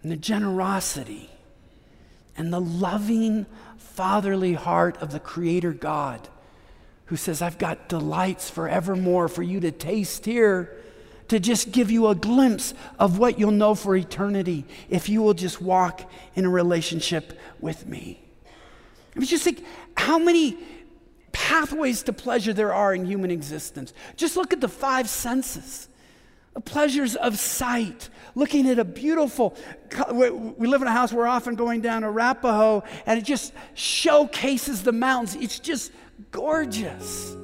and 0.02 0.12
the 0.12 0.18
generosity 0.18 1.30
and 2.40 2.52
the 2.52 2.60
loving, 2.60 3.46
fatherly 3.78 4.54
heart 4.54 4.98
of 5.02 5.12
the 5.12 5.20
Creator 5.20 5.74
God 5.74 6.28
who 7.06 7.18
says, 7.18 7.42
I've 7.42 7.58
got 7.58 7.90
delights 7.90 8.50
forevermore 8.50 9.28
for 9.28 9.44
you 9.44 9.60
to 9.60 9.72
taste 9.72 10.26
here, 10.26 10.76
to 11.28 11.40
just 11.40 11.72
give 11.72 11.92
you 11.92 12.08
a 12.08 12.16
glimpse 12.16 12.74
of 12.98 13.20
what 13.20 13.38
you'll 13.38 13.52
know 13.52 13.76
for 13.76 13.96
eternity 13.96 14.66
if 14.90 15.10
you 15.10 15.22
will 15.22 15.34
just 15.34 15.62
walk 15.62 16.10
in 16.34 16.46
a 16.46 16.50
relationship 16.50 17.38
with 17.60 17.86
me. 17.86 18.22
I 19.16 19.20
mean, 19.20 19.28
just 19.28 19.44
think 19.44 19.66
how 19.98 20.18
many 20.18 20.58
pathways 21.34 22.04
to 22.04 22.14
pleasure 22.14 22.54
there 22.54 22.74
are 22.74 22.94
in 22.94 23.06
human 23.06 23.32
existence. 23.32 23.94
Just 24.16 24.38
look 24.38 24.54
at 24.54 24.62
the 24.62 24.70
five 24.70 25.10
senses. 25.10 25.89
The 26.54 26.62
pleasures 26.62 27.16
of 27.16 27.38
sight, 27.38 28.10
looking 28.36 28.68
at 28.70 28.80
a 28.80 28.86
beautiful, 28.86 29.56
we 30.12 30.68
live 30.68 30.82
in 30.82 30.88
a 30.88 30.92
house, 30.92 31.14
we're 31.14 31.28
often 31.28 31.56
going 31.56 31.82
down 31.82 32.04
Arapahoe, 32.04 32.82
and 33.06 33.20
it 33.20 33.24
just 33.24 33.54
showcases 33.76 34.84
the 34.84 34.92
mountains. 34.92 35.36
It's 35.42 35.60
just 35.60 35.92
gorgeous. 36.32 37.36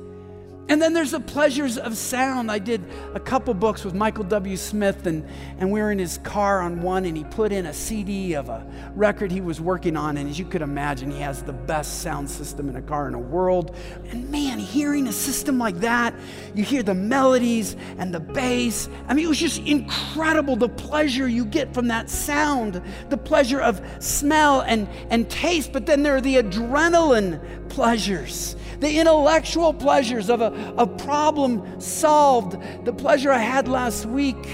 And 0.68 0.82
then 0.82 0.94
there's 0.94 1.12
the 1.12 1.20
pleasures 1.20 1.78
of 1.78 1.96
sound. 1.96 2.52
I 2.52 2.58
did 2.58 2.84
a 3.14 3.20
couple 3.20 3.54
books 3.54 3.86
with 3.86 3.94
Michael 3.94 4.24
W. 4.24 4.58
Smith, 4.58 5.06
and, 5.06 5.24
and 5.60 5.72
we 5.72 5.80
were 5.80 5.92
in 5.92 6.00
his 6.00 6.18
car 6.20 6.62
on 6.62 6.82
one, 6.82 7.06
and 7.06 7.16
he 7.16 7.24
put 7.24 7.52
in 7.52 7.68
a 7.68 7.74
CD 7.74 8.34
of 8.34 8.50
a 8.50 8.66
record 8.96 9.32
he 9.32 9.42
was 9.42 9.62
working 9.62 9.96
on. 9.96 10.18
And 10.18 10.28
as 10.28 10.40
you 10.40 10.46
could 10.46 10.64
imagine, 10.64 11.12
he 11.12 11.20
has 11.20 11.44
the 11.44 11.54
best 11.54 12.02
sound 12.02 12.28
system 12.28 12.68
in 12.68 12.78
a 12.78 12.82
car 12.82 13.06
in 13.06 13.12
the 13.12 13.20
world. 13.20 13.76
And 14.10 14.28
man, 14.32 14.58
hearing 14.58 15.08
a 15.08 15.12
system 15.12 15.60
like 15.60 15.78
that, 15.82 16.16
you 16.56 16.64
hear 16.64 16.82
the 16.82 16.96
melodies 16.96 17.76
and 18.00 18.12
the 18.12 18.20
bass. 18.20 18.90
I 19.08 19.14
mean, 19.14 19.26
it 19.26 19.30
was 19.30 19.40
just 19.40 19.60
incredible 19.60 20.56
the 20.56 20.70
pleasure 20.70 21.28
you 21.28 21.46
get 21.46 21.76
from 21.76 21.90
that 21.90 22.10
sound, 22.10 22.82
the 23.10 23.18
pleasure 23.18 23.62
of 23.62 23.86
smell 24.00 24.62
and, 24.62 24.90
and 25.12 25.30
taste. 25.30 25.74
But 25.74 25.86
then 25.86 26.02
there 26.02 26.16
are 26.16 26.22
the 26.22 26.38
adrenaline 26.38 27.70
pleasures 27.70 28.56
the 28.80 29.00
intellectual 29.00 29.74
pleasures 29.74 30.30
of 30.30 30.42
a, 30.42 30.54
a 30.78 30.88
problem 30.88 31.80
solved, 31.80 32.58
the 32.86 32.94
pleasure 32.94 33.32
I 33.32 33.40
had 33.40 33.68
last 33.68 34.06
week, 34.06 34.48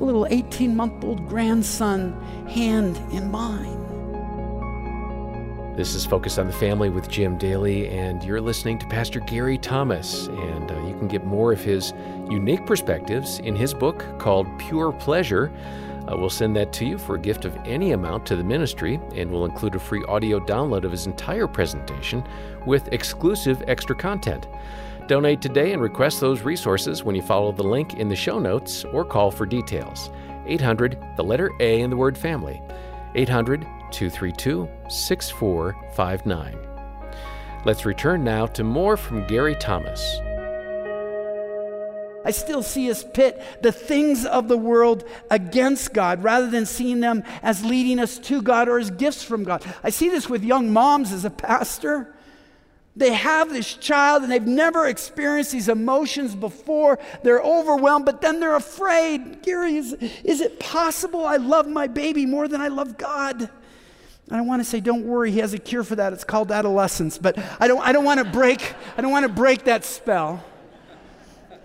a 0.00 0.04
little 0.04 0.26
18 0.28 0.74
month 0.74 1.04
old 1.04 1.26
grandson, 1.28 2.12
hand 2.48 2.96
in 3.12 3.30
mine. 3.30 3.84
This 5.76 5.96
is 5.96 6.06
Focus 6.06 6.38
on 6.38 6.46
the 6.46 6.52
Family 6.52 6.88
with 6.88 7.08
Jim 7.08 7.36
Daly, 7.36 7.88
and 7.88 8.22
you're 8.22 8.40
listening 8.40 8.78
to 8.78 8.86
Pastor 8.86 9.18
Gary 9.18 9.58
Thomas. 9.58 10.28
And 10.28 10.70
uh, 10.70 10.86
you 10.86 10.96
can 10.96 11.08
get 11.08 11.26
more 11.26 11.52
of 11.52 11.60
his 11.60 11.92
unique 12.30 12.64
perspectives 12.64 13.40
in 13.40 13.56
his 13.56 13.74
book 13.74 14.04
called 14.20 14.46
Pure 14.56 14.92
Pleasure. 14.92 15.52
Uh, 16.06 16.16
we'll 16.16 16.30
send 16.30 16.54
that 16.54 16.72
to 16.74 16.84
you 16.84 16.96
for 16.96 17.16
a 17.16 17.18
gift 17.18 17.44
of 17.44 17.56
any 17.64 17.90
amount 17.90 18.24
to 18.26 18.36
the 18.36 18.44
ministry, 18.44 19.00
and 19.16 19.28
we'll 19.28 19.46
include 19.46 19.74
a 19.74 19.80
free 19.80 20.04
audio 20.06 20.38
download 20.38 20.84
of 20.84 20.92
his 20.92 21.06
entire 21.06 21.48
presentation 21.48 22.22
with 22.66 22.92
exclusive 22.92 23.60
extra 23.66 23.96
content. 23.96 24.46
Donate 25.06 25.42
today 25.42 25.72
and 25.72 25.82
request 25.82 26.20
those 26.20 26.40
resources 26.40 27.04
when 27.04 27.14
you 27.14 27.20
follow 27.20 27.52
the 27.52 27.62
link 27.62 27.94
in 27.94 28.08
the 28.08 28.16
show 28.16 28.38
notes 28.38 28.86
or 28.86 29.04
call 29.04 29.30
for 29.30 29.44
details. 29.44 30.10
800, 30.46 30.98
the 31.16 31.22
letter 31.22 31.50
A 31.60 31.80
in 31.80 31.90
the 31.90 31.96
word 31.96 32.16
family. 32.16 32.62
800 33.14 33.60
232 33.90 34.68
6459. 34.88 36.58
Let's 37.66 37.84
return 37.84 38.24
now 38.24 38.46
to 38.46 38.64
more 38.64 38.96
from 38.96 39.26
Gary 39.26 39.56
Thomas. 39.56 40.20
I 42.24 42.30
still 42.30 42.62
see 42.62 42.90
us 42.90 43.04
pit 43.04 43.42
the 43.60 43.72
things 43.72 44.24
of 44.24 44.48
the 44.48 44.56
world 44.56 45.04
against 45.30 45.92
God 45.92 46.22
rather 46.22 46.48
than 46.48 46.64
seeing 46.64 47.00
them 47.00 47.22
as 47.42 47.62
leading 47.62 47.98
us 47.98 48.18
to 48.20 48.40
God 48.40 48.68
or 48.68 48.78
as 48.78 48.90
gifts 48.90 49.22
from 49.22 49.44
God. 49.44 49.62
I 49.82 49.90
see 49.90 50.08
this 50.08 50.30
with 50.30 50.42
young 50.42 50.72
moms 50.72 51.12
as 51.12 51.26
a 51.26 51.30
pastor. 51.30 52.13
They 52.96 53.12
have 53.12 53.50
this 53.50 53.74
child 53.74 54.22
and 54.22 54.30
they've 54.30 54.46
never 54.46 54.86
experienced 54.86 55.50
these 55.50 55.68
emotions 55.68 56.34
before. 56.34 57.00
They're 57.24 57.40
overwhelmed, 57.40 58.06
but 58.06 58.20
then 58.20 58.38
they're 58.38 58.54
afraid. 58.54 59.42
Gary, 59.42 59.76
is, 59.76 59.94
is 60.22 60.40
it 60.40 60.60
possible 60.60 61.26
I 61.26 61.38
love 61.38 61.66
my 61.66 61.88
baby 61.88 62.24
more 62.24 62.46
than 62.46 62.60
I 62.60 62.68
love 62.68 62.96
God? 62.96 63.40
And 64.28 64.36
I 64.36 64.42
want 64.42 64.62
to 64.62 64.64
say, 64.64 64.78
don't 64.78 65.04
worry, 65.04 65.32
he 65.32 65.40
has 65.40 65.52
a 65.54 65.58
cure 65.58 65.82
for 65.82 65.96
that. 65.96 66.12
It's 66.12 66.24
called 66.24 66.52
adolescence. 66.52 67.18
But 67.18 67.36
I 67.58 67.66
don't, 67.66 67.82
I 67.82 67.92
don't 67.92 68.04
want 68.04 68.24
to 68.24 68.30
break, 68.30 68.74
I 68.96 69.02
don't 69.02 69.10
want 69.10 69.24
to 69.24 69.32
break 69.32 69.64
that 69.64 69.84
spell. 69.84 70.44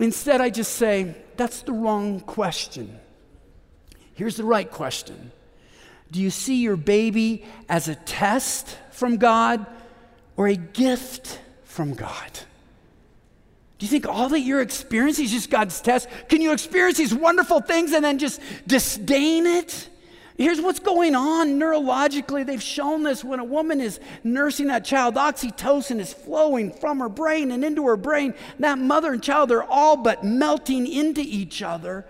Instead, 0.00 0.40
I 0.40 0.50
just 0.50 0.74
say, 0.74 1.14
that's 1.36 1.62
the 1.62 1.72
wrong 1.72 2.20
question. 2.20 2.98
Here's 4.14 4.36
the 4.36 4.44
right 4.44 4.70
question 4.70 5.30
Do 6.10 6.20
you 6.20 6.30
see 6.30 6.56
your 6.56 6.76
baby 6.76 7.44
as 7.68 7.88
a 7.88 7.94
test 7.94 8.76
from 8.90 9.16
God 9.16 9.64
or 10.40 10.48
a 10.48 10.56
gift 10.56 11.38
from 11.64 11.92
God? 11.92 12.30
Do 13.76 13.84
you 13.84 13.90
think 13.90 14.08
all 14.08 14.30
that 14.30 14.40
you're 14.40 14.62
experiencing 14.62 15.26
is 15.26 15.32
just 15.32 15.50
God's 15.50 15.78
test? 15.82 16.08
Can 16.30 16.40
you 16.40 16.52
experience 16.52 16.96
these 16.96 17.14
wonderful 17.14 17.60
things 17.60 17.92
and 17.92 18.02
then 18.02 18.18
just 18.18 18.40
disdain 18.66 19.44
it? 19.44 19.90
Here's 20.38 20.58
what's 20.58 20.78
going 20.78 21.14
on 21.14 21.60
neurologically. 21.60 22.46
They've 22.46 22.62
shown 22.62 23.02
this 23.02 23.22
when 23.22 23.38
a 23.38 23.44
woman 23.44 23.82
is 23.82 24.00
nursing 24.24 24.68
that 24.68 24.86
child, 24.86 25.16
oxytocin 25.16 26.00
is 26.00 26.14
flowing 26.14 26.72
from 26.72 27.00
her 27.00 27.10
brain 27.10 27.50
and 27.50 27.62
into 27.62 27.84
her 27.84 27.98
brain. 27.98 28.32
That 28.60 28.78
mother 28.78 29.12
and 29.12 29.22
child 29.22 29.52
are 29.52 29.64
all 29.64 29.98
but 29.98 30.24
melting 30.24 30.86
into 30.86 31.20
each 31.20 31.60
other, 31.60 32.06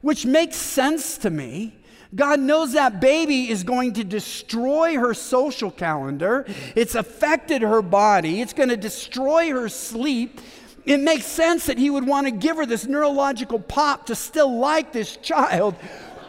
which 0.00 0.24
makes 0.24 0.56
sense 0.56 1.18
to 1.18 1.28
me. 1.28 1.76
God 2.14 2.38
knows 2.38 2.72
that 2.74 3.00
baby 3.00 3.48
is 3.50 3.64
going 3.64 3.94
to 3.94 4.04
destroy 4.04 4.96
her 4.98 5.14
social 5.14 5.70
calendar. 5.70 6.46
It's 6.76 6.94
affected 6.94 7.62
her 7.62 7.82
body. 7.82 8.40
It's 8.40 8.52
going 8.52 8.68
to 8.68 8.76
destroy 8.76 9.50
her 9.50 9.68
sleep. 9.68 10.40
It 10.84 11.00
makes 11.00 11.26
sense 11.26 11.66
that 11.66 11.78
he 11.78 11.90
would 11.90 12.06
want 12.06 12.26
to 12.26 12.30
give 12.30 12.56
her 12.56 12.66
this 12.66 12.86
neurological 12.86 13.58
pop 13.58 14.06
to 14.06 14.14
still 14.14 14.58
like 14.58 14.92
this 14.92 15.16
child, 15.16 15.74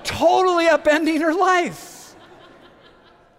totally 0.03 0.65
upending 0.65 1.21
her 1.21 1.33
life. 1.33 1.94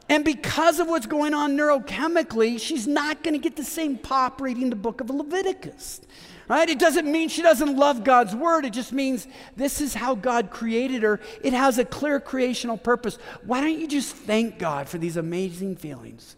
And 0.09 0.25
because 0.25 0.79
of 0.79 0.89
what's 0.89 1.07
going 1.07 1.35
on 1.35 1.57
neurochemically, 1.57 2.61
she's 2.61 2.87
not 2.87 3.25
going 3.25 3.35
to 3.35 3.41
get 3.41 3.57
the 3.57 3.65
same 3.65 3.99
pop 3.99 4.41
reading 4.41 4.71
the 4.71 4.77
book 4.77 5.01
of 5.01 5.11
Leviticus. 5.11 6.01
Right? 6.49 6.69
It 6.69 6.79
doesn't 6.79 7.11
mean 7.11 7.29
she 7.29 7.43
doesn't 7.43 7.77
love 7.77 8.05
God's 8.05 8.35
word. 8.35 8.65
It 8.65 8.73
just 8.73 8.93
means 8.93 9.27
this 9.57 9.81
is 9.81 9.95
how 9.95 10.15
God 10.15 10.51
created 10.51 11.03
her. 11.03 11.19
It 11.43 11.53
has 11.53 11.79
a 11.79 11.85
clear 11.85 12.21
creational 12.21 12.77
purpose. 12.77 13.19
Why 13.45 13.61
don't 13.61 13.81
you 13.81 13.89
just 13.89 14.15
thank 14.15 14.59
God 14.59 14.89
for 14.89 14.99
these 14.99 15.17
amazing 15.17 15.75
feelings? 15.75 16.37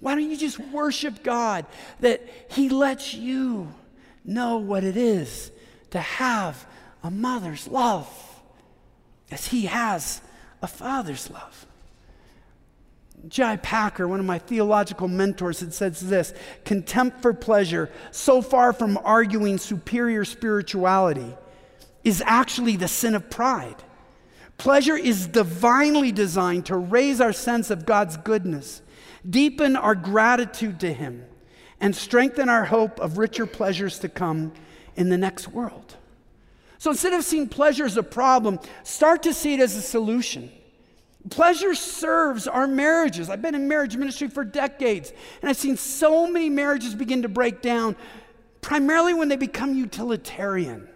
Why 0.00 0.14
don't 0.14 0.30
you 0.30 0.38
just 0.38 0.58
worship 0.58 1.22
God 1.22 1.66
that 2.00 2.26
He 2.48 2.70
lets 2.70 3.12
you 3.12 3.68
know 4.24 4.56
what 4.56 4.84
it 4.84 4.96
is 4.96 5.52
to 5.90 6.00
have 6.00 6.66
a 7.04 7.10
mother's 7.10 7.68
love 7.68 8.08
as 9.30 9.48
He 9.48 9.66
has 9.66 10.22
a 10.62 10.66
father's 10.66 11.28
love? 11.28 11.66
J.I. 13.28 13.56
Packer, 13.56 14.08
one 14.08 14.20
of 14.20 14.26
my 14.26 14.38
theological 14.38 15.08
mentors, 15.08 15.60
had 15.60 15.72
said 15.72 15.94
this 15.94 16.34
contempt 16.64 17.22
for 17.22 17.32
pleasure, 17.32 17.90
so 18.10 18.42
far 18.42 18.72
from 18.72 18.98
arguing 19.04 19.58
superior 19.58 20.24
spirituality, 20.24 21.36
is 22.02 22.22
actually 22.26 22.76
the 22.76 22.88
sin 22.88 23.14
of 23.14 23.30
pride. 23.30 23.82
Pleasure 24.58 24.96
is 24.96 25.28
divinely 25.28 26.12
designed 26.12 26.66
to 26.66 26.76
raise 26.76 27.20
our 27.20 27.32
sense 27.32 27.70
of 27.70 27.86
God's 27.86 28.16
goodness, 28.16 28.82
deepen 29.28 29.76
our 29.76 29.94
gratitude 29.94 30.80
to 30.80 30.92
Him, 30.92 31.24
and 31.80 31.94
strengthen 31.94 32.48
our 32.48 32.64
hope 32.64 32.98
of 33.00 33.18
richer 33.18 33.46
pleasures 33.46 33.98
to 34.00 34.08
come 34.08 34.52
in 34.96 35.08
the 35.08 35.18
next 35.18 35.48
world. 35.48 35.96
So 36.78 36.90
instead 36.90 37.12
of 37.12 37.24
seeing 37.24 37.48
pleasure 37.48 37.84
as 37.84 37.96
a 37.96 38.02
problem, 38.02 38.58
start 38.82 39.22
to 39.22 39.32
see 39.32 39.54
it 39.54 39.60
as 39.60 39.76
a 39.76 39.82
solution. 39.82 40.50
Pleasure 41.30 41.74
serves 41.74 42.48
our 42.48 42.66
marriages. 42.66 43.30
I've 43.30 43.42
been 43.42 43.54
in 43.54 43.68
marriage 43.68 43.96
ministry 43.96 44.28
for 44.28 44.44
decades, 44.44 45.12
and 45.40 45.48
I've 45.48 45.56
seen 45.56 45.76
so 45.76 46.26
many 46.26 46.50
marriages 46.50 46.94
begin 46.94 47.22
to 47.22 47.28
break 47.28 47.62
down, 47.62 47.96
primarily 48.60 49.14
when 49.14 49.28
they 49.28 49.36
become 49.36 49.74
utilitarian. 49.74 50.88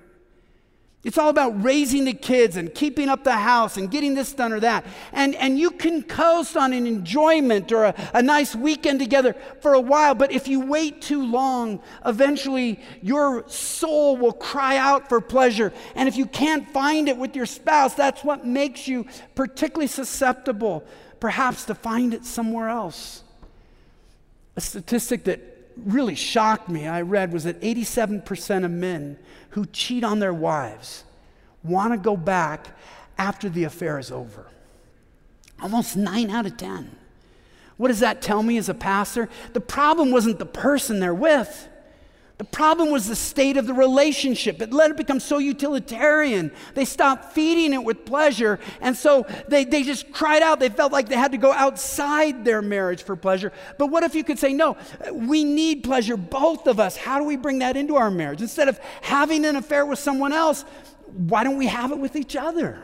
It's 1.06 1.18
all 1.18 1.28
about 1.28 1.62
raising 1.62 2.04
the 2.04 2.12
kids 2.12 2.56
and 2.56 2.75
keeping 2.75 3.08
up 3.08 3.22
the 3.22 3.36
house 3.36 3.76
and 3.76 3.88
getting 3.88 4.14
this 4.14 4.32
done 4.32 4.52
or 4.52 4.58
that. 4.58 4.84
And, 5.12 5.36
and 5.36 5.56
you 5.56 5.70
can 5.70 6.02
coast 6.02 6.56
on 6.56 6.72
an 6.72 6.84
enjoyment 6.84 7.70
or 7.70 7.84
a, 7.84 7.94
a 8.12 8.20
nice 8.20 8.56
weekend 8.56 8.98
together 8.98 9.36
for 9.60 9.75
a 9.75 9.80
while, 9.80 10.16
but 10.16 10.32
if 10.32 10.48
you 10.48 10.66
wait 10.66 11.00
too 11.00 11.25
long, 11.25 11.80
eventually 12.04 12.80
your 13.02 13.48
soul 13.48 14.16
will 14.16 14.32
cry 14.32 14.78
out 14.78 15.08
for 15.08 15.20
pleasure. 15.20 15.72
And 15.94 16.08
if 16.08 16.16
you 16.16 16.26
can't 16.26 16.68
find 16.70 17.08
it 17.08 17.16
with 17.16 17.36
your 17.36 17.46
spouse, 17.46 17.94
that's 17.94 18.25
what 18.25 18.44
makes 18.44 18.88
you 18.88 19.06
particularly 19.36 19.86
susceptible, 19.86 20.84
perhaps, 21.20 21.66
to 21.66 21.76
find 21.76 22.14
it 22.14 22.25
somewhere 22.25 22.68
else. 22.68 23.22
A 24.56 24.60
statistic 24.60 25.22
that 25.22 25.55
really 25.85 26.14
shocked 26.14 26.68
me, 26.68 26.87
I 26.87 27.02
read, 27.02 27.33
was 27.33 27.45
that 27.45 27.61
87% 27.61 28.64
of 28.64 28.71
men 28.71 29.18
who 29.50 29.66
cheat 29.66 30.04
on 30.04 30.18
their 30.18 30.35
wives 30.35 31.04
want 31.62 31.92
to 31.92 31.99
go 31.99 32.16
back 32.16 32.68
after 33.18 33.49
the 33.49 33.64
affair 33.64 33.99
is 33.99 34.11
over. 34.11 34.47
Almost 35.61 35.97
nine 35.97 36.30
out 36.30 36.47
of 36.47 36.56
10. 36.56 36.90
What 37.76 37.88
does 37.88 38.00
that 38.00 38.23
tell 38.23 38.42
me 38.42 38.56
as 38.56 38.68
a 38.68 38.75
pastor? 38.75 39.28
The 39.52 39.61
problem 39.61 40.11
wasn't 40.11 40.38
the 40.38 40.47
person 40.47 41.00
they're 41.00 41.14
with. 41.14 41.68
The 42.38 42.45
problem 42.45 42.90
was 42.90 43.09
the 43.09 43.16
state 43.16 43.57
of 43.57 43.66
the 43.66 43.73
relationship. 43.73 44.61
It 44.61 44.71
let 44.71 44.90
it 44.90 44.99
become 44.99 45.21
so 45.21 45.38
utilitarian. 45.38 46.52
They 46.75 46.85
stopped 46.85 47.33
feeding 47.33 47.73
it 47.73 47.83
with 47.83 48.05
pleasure. 48.05 48.61
And 48.83 48.95
so 48.95 49.26
they, 49.49 49.64
they 49.64 49.83
just 49.83 50.12
cried 50.12 50.43
out. 50.43 50.61
They 50.61 50.69
felt 50.69 50.93
like 50.93 51.09
they 51.09 51.16
had 51.16 51.33
to 51.33 51.38
go 51.38 51.52
outside 51.52 52.45
their 52.45 52.61
marriage 52.61 53.02
for 53.02 53.16
pleasure. 53.16 53.52
But 53.78 53.87
what 53.87 54.02
if 54.02 54.14
you 54.14 54.23
could 54.23 54.38
say, 54.38 54.52
no, 54.52 54.76
we 55.12 55.45
need 55.45 55.83
pleasure, 55.83 56.19
both 56.19 56.66
of 56.66 56.78
us. 56.78 56.99
How 56.99 57.19
do 57.19 57.25
we 57.25 57.37
bring 57.37 57.61
that 57.61 57.75
into 57.75 57.97
our 57.97 58.11
marriage? 58.11 58.43
Instead 58.43 58.69
of 58.69 58.78
having 59.00 59.47
an 59.47 59.57
affair 59.57 59.87
with 59.87 59.99
someone 59.99 60.35
else, 60.35 60.66
why 61.07 61.43
don't 61.43 61.57
we 61.57 61.69
have 61.69 61.90
it 61.90 61.99
with 61.99 62.16
each 62.16 62.37
other? 62.37 62.83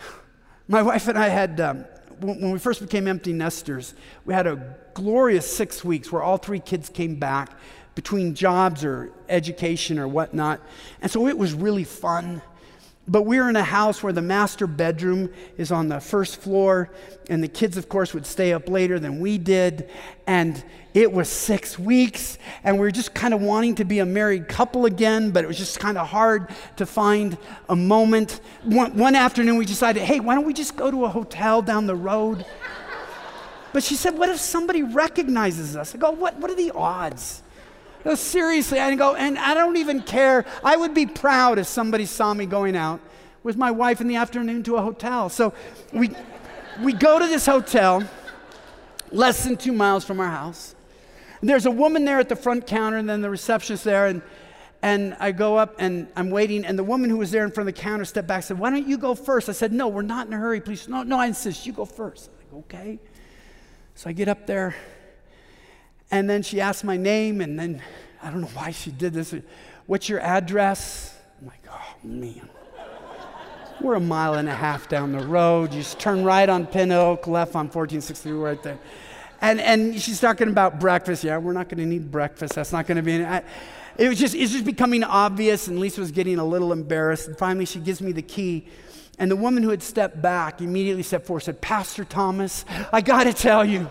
My 0.66 0.82
wife 0.82 1.06
and 1.06 1.16
I 1.16 1.28
had, 1.28 1.60
um, 1.60 1.84
when 2.18 2.50
we 2.50 2.58
first 2.58 2.80
became 2.80 3.06
empty 3.06 3.32
nesters, 3.32 3.94
we 4.24 4.34
had 4.34 4.48
a 4.48 4.76
glorious 4.94 5.46
six 5.50 5.84
weeks 5.84 6.10
where 6.10 6.20
all 6.22 6.36
three 6.36 6.58
kids 6.58 6.88
came 6.88 7.14
back 7.14 7.52
between 7.94 8.34
jobs 8.34 8.84
or 8.84 9.12
education 9.28 9.98
or 9.98 10.08
whatnot. 10.08 10.60
And 11.00 11.10
so 11.10 11.28
it 11.28 11.36
was 11.36 11.52
really 11.54 11.84
fun. 11.84 12.42
But 13.08 13.22
we 13.22 13.38
were 13.38 13.50
in 13.50 13.56
a 13.56 13.64
house 13.64 14.00
where 14.00 14.12
the 14.12 14.22
master 14.22 14.68
bedroom 14.68 15.28
is 15.58 15.72
on 15.72 15.88
the 15.88 15.98
first 15.98 16.40
floor, 16.40 16.88
and 17.28 17.42
the 17.42 17.48
kids, 17.48 17.76
of 17.76 17.88
course, 17.88 18.14
would 18.14 18.24
stay 18.24 18.52
up 18.52 18.68
later 18.68 19.00
than 19.00 19.18
we 19.18 19.38
did. 19.38 19.90
And 20.28 20.62
it 20.94 21.12
was 21.12 21.28
six 21.28 21.76
weeks, 21.76 22.38
and 22.62 22.76
we 22.76 22.80
were 22.80 22.92
just 22.92 23.12
kind 23.12 23.34
of 23.34 23.42
wanting 23.42 23.74
to 23.76 23.84
be 23.84 23.98
a 23.98 24.06
married 24.06 24.46
couple 24.46 24.86
again, 24.86 25.32
but 25.32 25.42
it 25.42 25.48
was 25.48 25.58
just 25.58 25.80
kind 25.80 25.98
of 25.98 26.06
hard 26.06 26.54
to 26.76 26.86
find 26.86 27.36
a 27.68 27.74
moment. 27.74 28.40
One, 28.62 28.96
one 28.96 29.16
afternoon, 29.16 29.56
we 29.56 29.64
decided, 29.64 30.04
hey, 30.04 30.20
why 30.20 30.36
don't 30.36 30.46
we 30.46 30.54
just 30.54 30.76
go 30.76 30.88
to 30.88 31.04
a 31.04 31.08
hotel 31.08 31.60
down 31.60 31.86
the 31.86 31.96
road? 31.96 32.46
But 33.72 33.82
she 33.82 33.96
said, 33.96 34.16
what 34.16 34.28
if 34.28 34.38
somebody 34.38 34.84
recognizes 34.84 35.74
us? 35.74 35.92
I 35.92 35.98
go, 35.98 36.12
what, 36.12 36.36
what 36.38 36.52
are 36.52 36.56
the 36.56 36.70
odds? 36.70 37.42
No, 38.04 38.14
seriously, 38.14 38.80
I 38.80 38.94
go, 38.94 39.14
and 39.14 39.38
I 39.38 39.54
don't 39.54 39.76
even 39.76 40.02
care. 40.02 40.44
I 40.64 40.76
would 40.76 40.94
be 40.94 41.06
proud 41.06 41.58
if 41.58 41.66
somebody 41.66 42.06
saw 42.06 42.34
me 42.34 42.46
going 42.46 42.76
out 42.76 43.00
with 43.42 43.56
my 43.56 43.70
wife 43.70 44.00
in 44.00 44.08
the 44.08 44.16
afternoon 44.16 44.62
to 44.64 44.76
a 44.76 44.82
hotel. 44.82 45.28
So 45.28 45.52
we, 45.92 46.10
we 46.82 46.92
go 46.92 47.18
to 47.18 47.26
this 47.26 47.46
hotel, 47.46 48.02
less 49.10 49.44
than 49.44 49.56
two 49.56 49.72
miles 49.72 50.04
from 50.04 50.20
our 50.20 50.30
house. 50.30 50.74
There's 51.42 51.66
a 51.66 51.70
woman 51.70 52.04
there 52.04 52.18
at 52.18 52.28
the 52.28 52.36
front 52.36 52.66
counter, 52.66 52.98
and 52.98 53.08
then 53.08 53.20
the 53.20 53.30
receptionist 53.30 53.84
there, 53.84 54.06
and 54.06 54.22
and 54.82 55.16
I 55.20 55.30
go 55.30 55.56
up 55.56 55.76
and 55.78 56.08
I'm 56.16 56.30
waiting, 56.30 56.64
and 56.64 56.76
the 56.76 56.82
woman 56.82 57.08
who 57.08 57.18
was 57.18 57.30
there 57.30 57.44
in 57.44 57.52
front 57.52 57.68
of 57.68 57.74
the 57.74 57.80
counter 57.80 58.04
stepped 58.04 58.26
back 58.26 58.38
and 58.38 58.44
said, 58.44 58.58
Why 58.58 58.70
don't 58.70 58.86
you 58.86 58.98
go 58.98 59.14
first? 59.14 59.48
I 59.48 59.52
said, 59.52 59.72
No, 59.72 59.86
we're 59.86 60.02
not 60.02 60.26
in 60.26 60.32
a 60.32 60.36
hurry, 60.36 60.60
please. 60.60 60.88
No, 60.88 61.04
no, 61.04 61.18
I 61.18 61.26
insist, 61.26 61.64
you 61.66 61.72
go 61.72 61.84
first. 61.84 62.28
I'm 62.28 62.58
like, 62.58 62.64
okay. 62.64 62.98
So 63.94 64.10
I 64.10 64.12
get 64.12 64.26
up 64.26 64.46
there, 64.46 64.74
and 66.12 66.28
then 66.30 66.42
she 66.42 66.60
asked 66.60 66.84
my 66.84 66.96
name, 66.96 67.40
and 67.40 67.58
then 67.58 67.82
I 68.22 68.30
don't 68.30 68.42
know 68.42 68.50
why 68.54 68.70
she 68.70 68.92
did 68.92 69.14
this. 69.14 69.34
What's 69.86 70.08
your 70.08 70.20
address? 70.20 71.18
I'm 71.40 71.48
like, 71.48 71.64
oh 71.68 71.94
man. 72.04 72.48
We're 73.80 73.94
a 73.94 74.00
mile 74.00 74.34
and 74.34 74.48
a 74.48 74.54
half 74.54 74.88
down 74.88 75.10
the 75.10 75.26
road. 75.26 75.72
You 75.72 75.80
just 75.80 75.98
turn 75.98 76.22
right 76.22 76.48
on 76.48 76.66
Pin 76.66 76.92
Oak, 76.92 77.26
left 77.26 77.56
on 77.56 77.64
1463, 77.64 78.32
right 78.32 78.62
there. 78.62 78.78
And, 79.40 79.60
and 79.60 80.00
she's 80.00 80.20
talking 80.20 80.48
about 80.48 80.78
breakfast. 80.78 81.24
Yeah, 81.24 81.38
we're 81.38 81.54
not 81.54 81.68
going 81.68 81.78
to 81.78 81.86
need 81.86 82.10
breakfast. 82.12 82.54
That's 82.54 82.72
not 82.72 82.86
going 82.86 82.96
to 82.96 83.02
be. 83.02 83.14
Any, 83.14 83.24
I, 83.24 83.42
it 83.98 84.08
was 84.08 84.20
just, 84.20 84.36
it's 84.36 84.52
just 84.52 84.64
becoming 84.64 85.02
obvious, 85.02 85.66
and 85.66 85.80
Lisa 85.80 86.00
was 86.00 86.12
getting 86.12 86.38
a 86.38 86.44
little 86.44 86.72
embarrassed. 86.72 87.26
And 87.26 87.36
finally, 87.36 87.64
she 87.64 87.80
gives 87.80 88.00
me 88.00 88.12
the 88.12 88.22
key. 88.22 88.68
And 89.22 89.30
the 89.30 89.36
woman 89.36 89.62
who 89.62 89.70
had 89.70 89.84
stepped 89.84 90.20
back 90.20 90.60
immediately 90.60 91.04
stepped 91.04 91.26
forward 91.26 91.42
and 91.42 91.44
said, 91.44 91.60
Pastor 91.60 92.04
Thomas, 92.04 92.64
I 92.92 93.02
got 93.02 93.22
to 93.22 93.32
tell 93.32 93.64
you, 93.64 93.88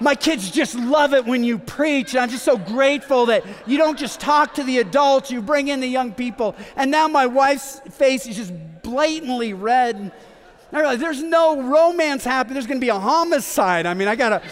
my 0.00 0.14
kids 0.14 0.50
just 0.50 0.74
love 0.74 1.12
it 1.12 1.26
when 1.26 1.44
you 1.44 1.58
preach. 1.58 2.14
And 2.14 2.20
I'm 2.22 2.30
just 2.30 2.46
so 2.46 2.56
grateful 2.56 3.26
that 3.26 3.44
you 3.66 3.76
don't 3.76 3.98
just 3.98 4.20
talk 4.20 4.54
to 4.54 4.64
the 4.64 4.78
adults, 4.78 5.30
you 5.30 5.42
bring 5.42 5.68
in 5.68 5.80
the 5.80 5.86
young 5.86 6.14
people. 6.14 6.56
And 6.76 6.90
now 6.90 7.08
my 7.08 7.26
wife's 7.26 7.80
face 7.90 8.26
is 8.26 8.36
just 8.36 8.54
blatantly 8.82 9.52
red. 9.52 9.96
And 9.96 10.12
I 10.72 10.78
realize 10.78 10.98
there's 10.98 11.22
no 11.22 11.60
romance 11.60 12.24
happening. 12.24 12.54
There's 12.54 12.66
going 12.66 12.80
to 12.80 12.84
be 12.84 12.88
a 12.88 12.98
homicide. 12.98 13.84
I 13.84 13.92
mean, 13.92 14.08
I 14.08 14.16
got 14.16 14.30
to. 14.30 14.42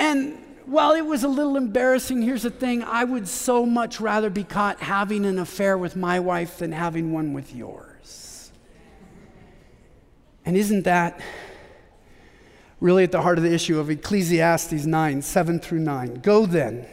And 0.00 0.36
while 0.66 0.92
it 0.92 1.06
was 1.06 1.22
a 1.24 1.28
little 1.28 1.56
embarrassing, 1.56 2.22
here's 2.22 2.42
the 2.42 2.50
thing 2.50 2.82
I 2.82 3.04
would 3.04 3.28
so 3.28 3.64
much 3.64 4.00
rather 4.00 4.30
be 4.30 4.44
caught 4.44 4.80
having 4.80 5.24
an 5.24 5.38
affair 5.38 5.78
with 5.78 5.96
my 5.96 6.20
wife 6.20 6.58
than 6.58 6.72
having 6.72 7.12
one 7.12 7.32
with 7.32 7.54
yours. 7.54 8.50
And 10.44 10.56
isn't 10.56 10.82
that 10.82 11.20
really 12.80 13.04
at 13.04 13.12
the 13.12 13.22
heart 13.22 13.38
of 13.38 13.44
the 13.44 13.52
issue 13.52 13.78
of 13.78 13.90
Ecclesiastes 13.90 14.86
9 14.86 15.22
7 15.22 15.60
through 15.60 15.80
9. 15.80 16.14
Go 16.16 16.46
then, 16.46 16.86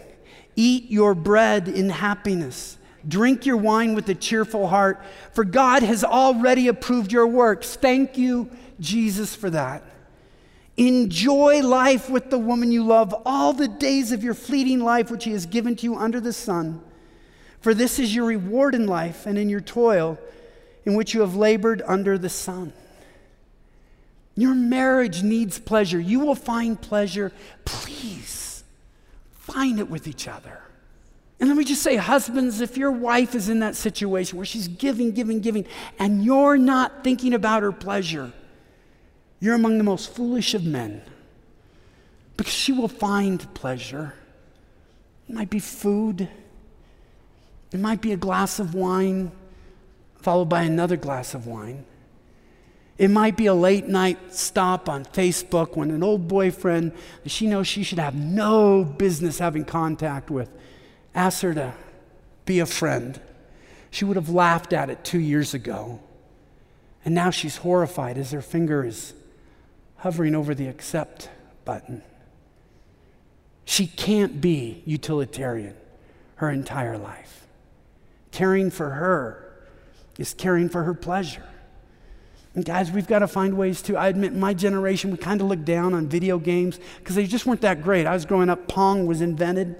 eat 0.55 0.89
your 0.89 1.13
bread 1.13 1.67
in 1.67 1.89
happiness, 1.89 2.77
drink 3.07 3.45
your 3.45 3.57
wine 3.57 3.93
with 3.93 4.07
a 4.09 4.15
cheerful 4.15 4.67
heart, 4.67 5.03
for 5.33 5.43
God 5.43 5.83
has 5.83 6.03
already 6.03 6.67
approved 6.67 7.11
your 7.11 7.27
works. 7.27 7.75
Thank 7.75 8.17
you, 8.17 8.49
Jesus, 8.79 9.35
for 9.35 9.49
that. 9.49 9.83
Enjoy 10.75 11.61
life 11.61 12.09
with 12.09 12.29
the 12.29 12.39
woman 12.39 12.71
you 12.71 12.83
love 12.83 13.13
all 13.25 13.53
the 13.53 13.67
days 13.67 14.11
of 14.11 14.23
your 14.23 14.33
fleeting 14.33 14.79
life, 14.79 15.11
which 15.11 15.23
He 15.23 15.31
has 15.33 15.45
given 15.45 15.75
to 15.75 15.83
you 15.83 15.95
under 15.95 16.19
the 16.19 16.33
sun. 16.33 16.81
For 17.61 17.73
this 17.73 17.99
is 17.99 18.13
your 18.13 18.25
reward 18.25 18.73
in 18.75 18.87
life 18.87 19.25
and 19.25 19.37
in 19.37 19.49
your 19.49 19.61
toil, 19.61 20.17
in 20.85 20.95
which 20.95 21.13
you 21.13 21.21
have 21.21 21.35
labored 21.35 21.81
under 21.85 22.17
the 22.17 22.29
sun. 22.29 22.73
Your 24.35 24.55
marriage 24.55 25.21
needs 25.21 25.59
pleasure. 25.59 25.99
You 25.99 26.19
will 26.19 26.35
find 26.35 26.81
pleasure. 26.81 27.31
Please 27.65 28.63
find 29.33 29.79
it 29.79 29.89
with 29.89 30.07
each 30.07 30.27
other. 30.27 30.59
And 31.39 31.49
let 31.49 31.57
me 31.57 31.65
just 31.65 31.83
say, 31.83 31.97
husbands, 31.97 32.61
if 32.61 32.77
your 32.77 32.91
wife 32.91 33.35
is 33.35 33.49
in 33.49 33.59
that 33.59 33.75
situation 33.75 34.37
where 34.37 34.45
she's 34.45 34.67
giving, 34.67 35.11
giving, 35.11 35.39
giving, 35.39 35.65
and 35.99 36.23
you're 36.23 36.57
not 36.57 37.03
thinking 37.03 37.33
about 37.33 37.61
her 37.61 37.71
pleasure, 37.71 38.31
you're 39.43 39.55
among 39.55 39.77
the 39.77 39.83
most 39.83 40.15
foolish 40.15 40.53
of 40.53 40.63
men 40.63 41.01
because 42.37 42.53
she 42.53 42.71
will 42.71 42.87
find 42.87 43.53
pleasure. 43.53 44.13
It 45.27 45.35
might 45.35 45.49
be 45.49 45.59
food, 45.59 46.29
it 47.73 47.79
might 47.81 47.99
be 47.99 48.13
a 48.13 48.17
glass 48.17 48.59
of 48.59 48.73
wine, 48.73 49.33
followed 50.15 50.47
by 50.47 50.63
another 50.63 50.95
glass 50.95 51.33
of 51.33 51.45
wine. 51.45 51.83
It 52.97 53.09
might 53.09 53.35
be 53.35 53.47
a 53.47 53.53
late 53.53 53.85
night 53.85 54.33
stop 54.33 54.87
on 54.87 55.03
Facebook 55.03 55.75
when 55.75 55.91
an 55.91 56.03
old 56.03 56.29
boyfriend 56.29 56.93
that 57.23 57.29
she 57.29 57.45
knows 57.45 57.67
she 57.67 57.83
should 57.83 57.99
have 57.99 58.15
no 58.15 58.85
business 58.85 59.39
having 59.39 59.65
contact 59.65 60.29
with 60.31 60.49
asks 61.13 61.41
her 61.41 61.53
to 61.53 61.73
be 62.45 62.59
a 62.59 62.65
friend. 62.65 63.19
She 63.91 64.05
would 64.05 64.15
have 64.15 64.29
laughed 64.29 64.71
at 64.71 64.89
it 64.89 65.03
two 65.03 65.19
years 65.19 65.53
ago. 65.53 65.99
And 67.03 67.13
now 67.13 67.29
she's 67.29 67.57
horrified 67.57 68.17
as 68.17 68.31
her 68.31 68.41
finger 68.41 68.85
is 68.85 69.13
hovering 70.03 70.35
over 70.35 70.53
the 70.53 70.67
accept 70.67 71.29
button. 71.63 72.01
She 73.63 73.87
can't 73.87 74.41
be 74.41 74.83
utilitarian 74.85 75.75
her 76.35 76.49
entire 76.49 76.97
life. 76.97 77.47
Caring 78.31 78.69
for 78.69 78.89
her 78.89 79.63
is 80.17 80.33
caring 80.33 80.67
for 80.67 80.83
her 80.83 80.93
pleasure. 80.93 81.47
And 82.53 82.65
guys, 82.65 82.91
we've 82.91 83.07
got 83.07 83.19
to 83.19 83.29
find 83.29 83.55
ways 83.55 83.81
to. 83.83 83.95
I 83.95 84.09
admit, 84.09 84.33
my 84.33 84.53
generation, 84.53 85.09
we 85.09 85.15
kind 85.15 85.39
of 85.39 85.47
looked 85.47 85.63
down 85.63 85.93
on 85.93 86.09
video 86.09 86.37
games 86.37 86.81
because 86.99 87.15
they 87.15 87.25
just 87.25 87.45
weren't 87.45 87.61
that 87.61 87.81
great. 87.81 88.05
I 88.05 88.11
was 88.11 88.25
growing 88.25 88.49
up, 88.49 88.67
Pong 88.67 89.05
was 89.05 89.21
invented. 89.21 89.77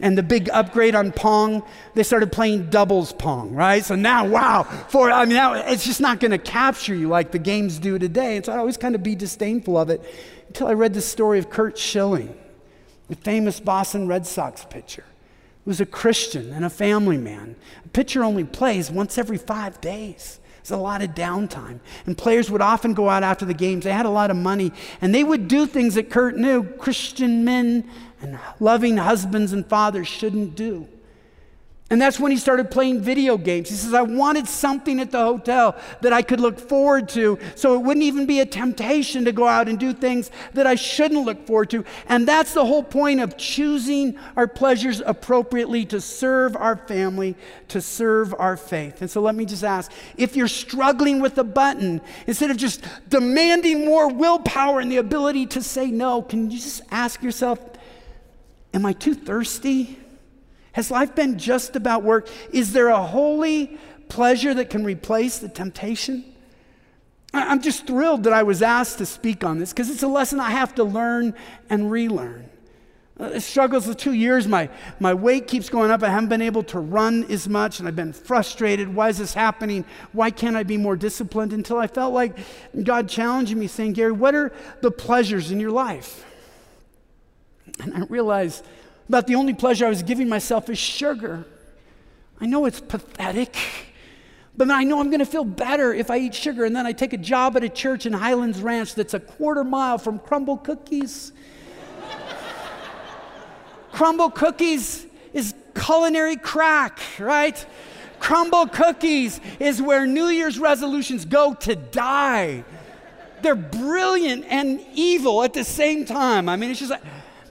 And 0.00 0.16
the 0.16 0.22
big 0.22 0.48
upgrade 0.50 0.94
on 0.94 1.12
Pong, 1.12 1.62
they 1.94 2.02
started 2.02 2.30
playing 2.30 2.70
doubles 2.70 3.12
Pong, 3.12 3.52
right? 3.52 3.84
So 3.84 3.94
now, 3.94 4.26
wow, 4.26 4.62
for 4.88 5.10
I 5.10 5.24
mean, 5.24 5.34
now 5.34 5.54
it's 5.54 5.84
just 5.84 6.00
not 6.00 6.20
going 6.20 6.30
to 6.30 6.38
capture 6.38 6.94
you 6.94 7.08
like 7.08 7.32
the 7.32 7.38
games 7.38 7.78
do 7.78 7.98
today. 7.98 8.36
And 8.36 8.46
so 8.46 8.52
I 8.52 8.58
always 8.58 8.76
kind 8.76 8.94
of 8.94 9.02
be 9.02 9.14
disdainful 9.14 9.76
of 9.76 9.90
it 9.90 10.02
until 10.48 10.68
I 10.68 10.72
read 10.72 10.94
the 10.94 11.00
story 11.00 11.38
of 11.38 11.50
Curt 11.50 11.78
Schilling, 11.78 12.36
the 13.08 13.16
famous 13.16 13.60
Boston 13.60 14.06
Red 14.06 14.26
Sox 14.26 14.64
pitcher. 14.64 15.04
He 15.64 15.68
was 15.68 15.80
a 15.80 15.86
Christian 15.86 16.52
and 16.52 16.64
a 16.64 16.70
family 16.70 17.18
man. 17.18 17.56
A 17.84 17.88
pitcher 17.88 18.22
only 18.22 18.44
plays 18.44 18.90
once 18.90 19.18
every 19.18 19.38
five 19.38 19.80
days. 19.80 20.40
There's 20.68 20.78
a 20.78 20.82
lot 20.82 21.00
of 21.00 21.10
downtime. 21.10 21.80
And 22.04 22.16
players 22.16 22.50
would 22.50 22.60
often 22.60 22.92
go 22.92 23.08
out 23.08 23.22
after 23.22 23.46
the 23.46 23.54
games. 23.54 23.84
They 23.84 23.92
had 23.92 24.06
a 24.06 24.10
lot 24.10 24.30
of 24.30 24.36
money. 24.36 24.72
And 25.00 25.14
they 25.14 25.24
would 25.24 25.48
do 25.48 25.66
things 25.66 25.94
that 25.94 26.10
Curt 26.10 26.36
knew 26.36 26.62
Christian 26.62 27.44
men 27.44 27.88
and 28.20 28.38
loving 28.60 28.98
husbands 28.98 29.52
and 29.52 29.66
fathers 29.66 30.08
shouldn't 30.08 30.54
do. 30.54 30.86
And 31.90 32.02
that's 32.02 32.20
when 32.20 32.30
he 32.30 32.36
started 32.36 32.70
playing 32.70 33.00
video 33.00 33.38
games. 33.38 33.70
He 33.70 33.74
says, 33.74 33.94
I 33.94 34.02
wanted 34.02 34.46
something 34.46 35.00
at 35.00 35.10
the 35.10 35.24
hotel 35.24 35.74
that 36.02 36.12
I 36.12 36.20
could 36.20 36.38
look 36.38 36.58
forward 36.60 37.08
to 37.10 37.38
so 37.54 37.74
it 37.76 37.78
wouldn't 37.78 38.04
even 38.04 38.26
be 38.26 38.40
a 38.40 38.46
temptation 38.46 39.24
to 39.24 39.32
go 39.32 39.46
out 39.46 39.70
and 39.70 39.78
do 39.78 39.94
things 39.94 40.30
that 40.52 40.66
I 40.66 40.74
shouldn't 40.74 41.24
look 41.24 41.46
forward 41.46 41.70
to. 41.70 41.86
And 42.06 42.28
that's 42.28 42.52
the 42.52 42.66
whole 42.66 42.82
point 42.82 43.20
of 43.20 43.38
choosing 43.38 44.18
our 44.36 44.46
pleasures 44.46 45.00
appropriately 45.00 45.86
to 45.86 45.98
serve 45.98 46.56
our 46.56 46.76
family, 46.76 47.36
to 47.68 47.80
serve 47.80 48.34
our 48.38 48.58
faith. 48.58 49.00
And 49.00 49.10
so 49.10 49.22
let 49.22 49.34
me 49.34 49.46
just 49.46 49.64
ask 49.64 49.90
if 50.18 50.36
you're 50.36 50.46
struggling 50.46 51.22
with 51.22 51.38
a 51.38 51.44
button, 51.44 52.02
instead 52.26 52.50
of 52.50 52.58
just 52.58 52.84
demanding 53.08 53.86
more 53.86 54.12
willpower 54.12 54.80
and 54.80 54.92
the 54.92 54.98
ability 54.98 55.46
to 55.46 55.62
say 55.62 55.86
no, 55.86 56.20
can 56.20 56.50
you 56.50 56.58
just 56.58 56.82
ask 56.90 57.22
yourself, 57.22 57.58
Am 58.74 58.84
I 58.84 58.92
too 58.92 59.14
thirsty? 59.14 59.98
Has 60.72 60.90
life 60.90 61.14
been 61.14 61.38
just 61.38 61.76
about 61.76 62.02
work? 62.02 62.28
Is 62.52 62.72
there 62.72 62.88
a 62.88 63.02
holy 63.02 63.78
pleasure 64.08 64.54
that 64.54 64.70
can 64.70 64.84
replace 64.84 65.38
the 65.38 65.48
temptation? 65.48 66.24
I'm 67.32 67.60
just 67.60 67.86
thrilled 67.86 68.24
that 68.24 68.32
I 68.32 68.42
was 68.42 68.62
asked 68.62 68.98
to 68.98 69.06
speak 69.06 69.44
on 69.44 69.58
this 69.58 69.72
because 69.72 69.90
it's 69.90 70.02
a 70.02 70.08
lesson 70.08 70.40
I 70.40 70.50
have 70.50 70.74
to 70.76 70.84
learn 70.84 71.34
and 71.68 71.90
relearn. 71.90 72.48
Uh, 73.20 73.40
struggles 73.40 73.88
of 73.88 73.96
two 73.96 74.12
years, 74.12 74.46
my, 74.46 74.70
my 75.00 75.12
weight 75.12 75.48
keeps 75.48 75.68
going 75.68 75.90
up. 75.90 76.04
I 76.04 76.08
haven't 76.08 76.28
been 76.28 76.40
able 76.40 76.62
to 76.64 76.78
run 76.78 77.24
as 77.24 77.48
much, 77.48 77.80
and 77.80 77.88
I've 77.88 77.96
been 77.96 78.12
frustrated. 78.12 78.94
Why 78.94 79.08
is 79.08 79.18
this 79.18 79.34
happening? 79.34 79.84
Why 80.12 80.30
can't 80.30 80.56
I 80.56 80.62
be 80.62 80.76
more 80.76 80.94
disciplined? 80.94 81.52
Until 81.52 81.78
I 81.78 81.88
felt 81.88 82.14
like 82.14 82.38
God 82.84 83.08
challenging 83.08 83.58
me, 83.58 83.66
saying, 83.66 83.94
Gary, 83.94 84.12
what 84.12 84.36
are 84.36 84.52
the 84.82 84.92
pleasures 84.92 85.50
in 85.50 85.58
your 85.58 85.72
life? 85.72 86.24
And 87.80 87.92
I 87.92 88.00
realized 88.08 88.64
about 89.08 89.26
the 89.26 89.34
only 89.34 89.54
pleasure 89.54 89.86
I 89.86 89.88
was 89.88 90.02
giving 90.02 90.28
myself 90.28 90.68
is 90.68 90.78
sugar. 90.78 91.46
I 92.40 92.46
know 92.46 92.66
it's 92.66 92.80
pathetic, 92.80 93.56
but 94.56 94.70
I 94.70 94.84
know 94.84 95.00
I'm 95.00 95.08
going 95.08 95.20
to 95.20 95.26
feel 95.26 95.44
better 95.44 95.92
if 95.92 96.10
I 96.10 96.18
eat 96.18 96.34
sugar. 96.34 96.64
And 96.64 96.76
then 96.76 96.86
I 96.86 96.92
take 96.92 97.12
a 97.12 97.18
job 97.18 97.56
at 97.56 97.64
a 97.64 97.68
church 97.68 98.06
in 98.06 98.12
Highlands 98.12 98.60
Ranch 98.60 98.94
that's 98.94 99.14
a 99.14 99.20
quarter 99.20 99.64
mile 99.64 99.98
from 99.98 100.18
Crumbl 100.18 100.62
Cookies. 100.62 101.32
Crumbl 103.92 104.34
Cookies 104.34 105.06
is 105.32 105.54
culinary 105.74 106.36
crack, 106.36 107.00
right? 107.18 107.64
Crumbl 108.20 108.72
Cookies 108.72 109.40
is 109.58 109.80
where 109.80 110.06
New 110.06 110.26
Year's 110.26 110.58
resolutions 110.58 111.24
go 111.24 111.54
to 111.54 111.76
die. 111.76 112.64
They're 113.42 113.54
brilliant 113.54 114.44
and 114.48 114.84
evil 114.94 115.44
at 115.44 115.54
the 115.54 115.64
same 115.64 116.04
time. 116.04 116.48
I 116.48 116.56
mean, 116.56 116.70
it's 116.70 116.80
just 116.80 116.90
like, 116.90 117.02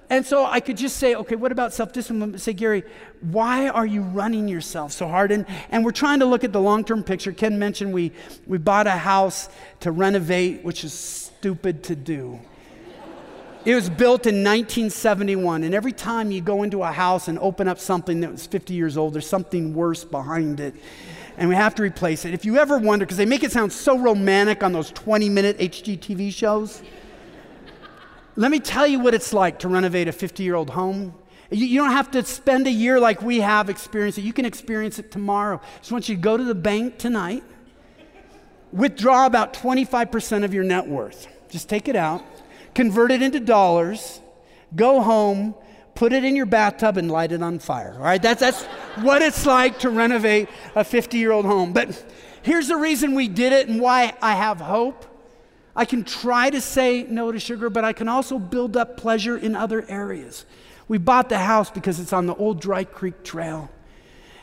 and 0.09 0.25
so 0.25 0.45
I 0.45 0.61
could 0.61 0.77
just 0.77 0.97
say, 0.97 1.15
okay, 1.15 1.35
what 1.35 1.51
about 1.51 1.73
self 1.73 1.91
discipline? 1.91 2.37
Say, 2.37 2.53
Gary, 2.53 2.83
why 3.19 3.67
are 3.67 3.85
you 3.85 4.01
running 4.01 4.47
yourself 4.47 4.93
so 4.93 5.07
hard? 5.07 5.31
And, 5.31 5.45
and 5.69 5.83
we're 5.83 5.91
trying 5.91 6.19
to 6.19 6.25
look 6.25 6.45
at 6.45 6.53
the 6.53 6.61
long 6.61 6.85
term 6.85 7.03
picture. 7.03 7.33
Ken 7.33 7.59
mentioned 7.59 7.91
we, 7.91 8.13
we 8.45 8.57
bought 8.57 8.87
a 8.87 8.91
house 8.91 9.49
to 9.81 9.91
renovate, 9.91 10.63
which 10.63 10.85
is 10.85 10.93
stupid 10.93 11.83
to 11.83 11.95
do. 11.95 12.39
It 13.65 13.75
was 13.75 13.89
built 13.89 14.25
in 14.25 14.45
1971, 14.45 15.65
and 15.65 15.75
every 15.75 15.91
time 15.91 16.31
you 16.31 16.39
go 16.39 16.63
into 16.63 16.83
a 16.83 16.91
house 16.91 17.27
and 17.27 17.37
open 17.39 17.67
up 17.67 17.79
something 17.79 18.21
that 18.21 18.31
was 18.31 18.47
50 18.47 18.73
years 18.73 18.95
old, 18.95 19.13
there's 19.13 19.27
something 19.27 19.73
worse 19.73 20.05
behind 20.05 20.61
it, 20.61 20.73
and 21.35 21.49
we 21.49 21.55
have 21.55 21.75
to 21.75 21.83
replace 21.83 22.23
it. 22.23 22.33
If 22.33 22.45
you 22.45 22.55
ever 22.59 22.77
wonder, 22.77 23.05
because 23.05 23.17
they 23.17 23.25
make 23.25 23.43
it 23.43 23.51
sound 23.51 23.73
so 23.73 23.99
romantic 23.99 24.63
on 24.63 24.71
those 24.71 24.91
20 24.91 25.27
minute 25.27 25.57
HGTV 25.57 26.31
shows, 26.31 26.81
let 28.38 28.52
me 28.52 28.60
tell 28.60 28.86
you 28.86 29.00
what 29.00 29.15
it's 29.15 29.34
like 29.34 29.60
to 29.60 29.67
renovate 29.67 30.08
a 30.08 30.12
50 30.12 30.43
year 30.43 30.56
old 30.56 30.69
home. 30.69 31.13
You, 31.50 31.65
you, 31.65 31.80
don't 31.80 31.91
have 31.91 32.12
to 32.12 32.23
spend 32.23 32.67
a 32.67 32.71
year 32.71 33.00
like 33.00 33.21
we 33.21 33.39
have 33.39 33.69
experienced 33.69 34.19
it. 34.19 34.21
You 34.21 34.32
can 34.32 34.45
experience 34.45 35.00
it 35.00 35.12
tomorrow. 35.12 35.60
Just 35.80 35.91
want 35.91 36.08
you 36.08 36.15
to 36.15 36.21
go 36.21 36.38
to 36.38 36.43
the 36.43 36.56
bank 36.56 37.00
tonight, 37.00 37.43
withdraw 38.71 39.26
about 39.26 39.54
25% 39.54 40.43
of 40.43 40.54
your 40.54 40.63
net 40.63 40.88
worth. 40.88 41.28
Just 41.50 41.67
take 41.67 41.88
it 41.88 41.95
out, 41.95 42.23
convert 42.76 43.12
it 43.12 43.23
into 43.23 43.39
dollars, 43.39 44.21
go 44.76 45.02
home, 45.02 45.56
put 45.95 46.13
it 46.13 46.23
in 46.23 46.36
your 46.36 46.45
bathtub, 46.45 46.97
and 46.97 47.10
light 47.10 47.32
it 47.32 47.41
on 47.41 47.58
fire. 47.58 47.95
All 47.97 48.04
right? 48.04 48.21
That's, 48.21 48.41
that's 48.41 48.63
what 49.02 49.23
it's 49.23 49.47
like 49.47 49.80
to 49.80 49.89
renovate 49.89 50.47
a 50.76 50.84
50 50.84 51.17
year 51.17 51.32
old 51.32 51.45
home. 51.45 51.73
But 51.73 52.06
here's 52.43 52.67
the 52.67 52.78
reason 52.78 53.15
we 53.15 53.30
did 53.30 53.52
it 53.52 53.67
and 53.67 53.82
why 53.82 54.13
I 54.21 54.36
have 54.36 54.60
hope. 54.60 55.16
I 55.77 55.85
can 55.85 56.03
try 56.03 56.49
to 56.49 56.59
say 56.59 57.03
no 57.03 57.31
to 57.31 57.39
sugar, 57.39 57.69
but 57.69 57.85
I 57.85 57.93
can 57.93 58.09
also 58.09 58.39
build 58.39 58.75
up 58.75 58.97
pleasure 58.97 59.37
in 59.37 59.55
other 59.55 59.85
areas. 59.87 60.43
We 60.87 60.97
bought 60.97 61.29
the 61.29 61.37
house 61.37 61.69
because 61.69 61.99
it's 61.99 62.11
on 62.11 62.25
the 62.25 62.33
old 62.33 62.59
Dry 62.59 62.83
Creek 62.83 63.23
Trail. 63.23 63.69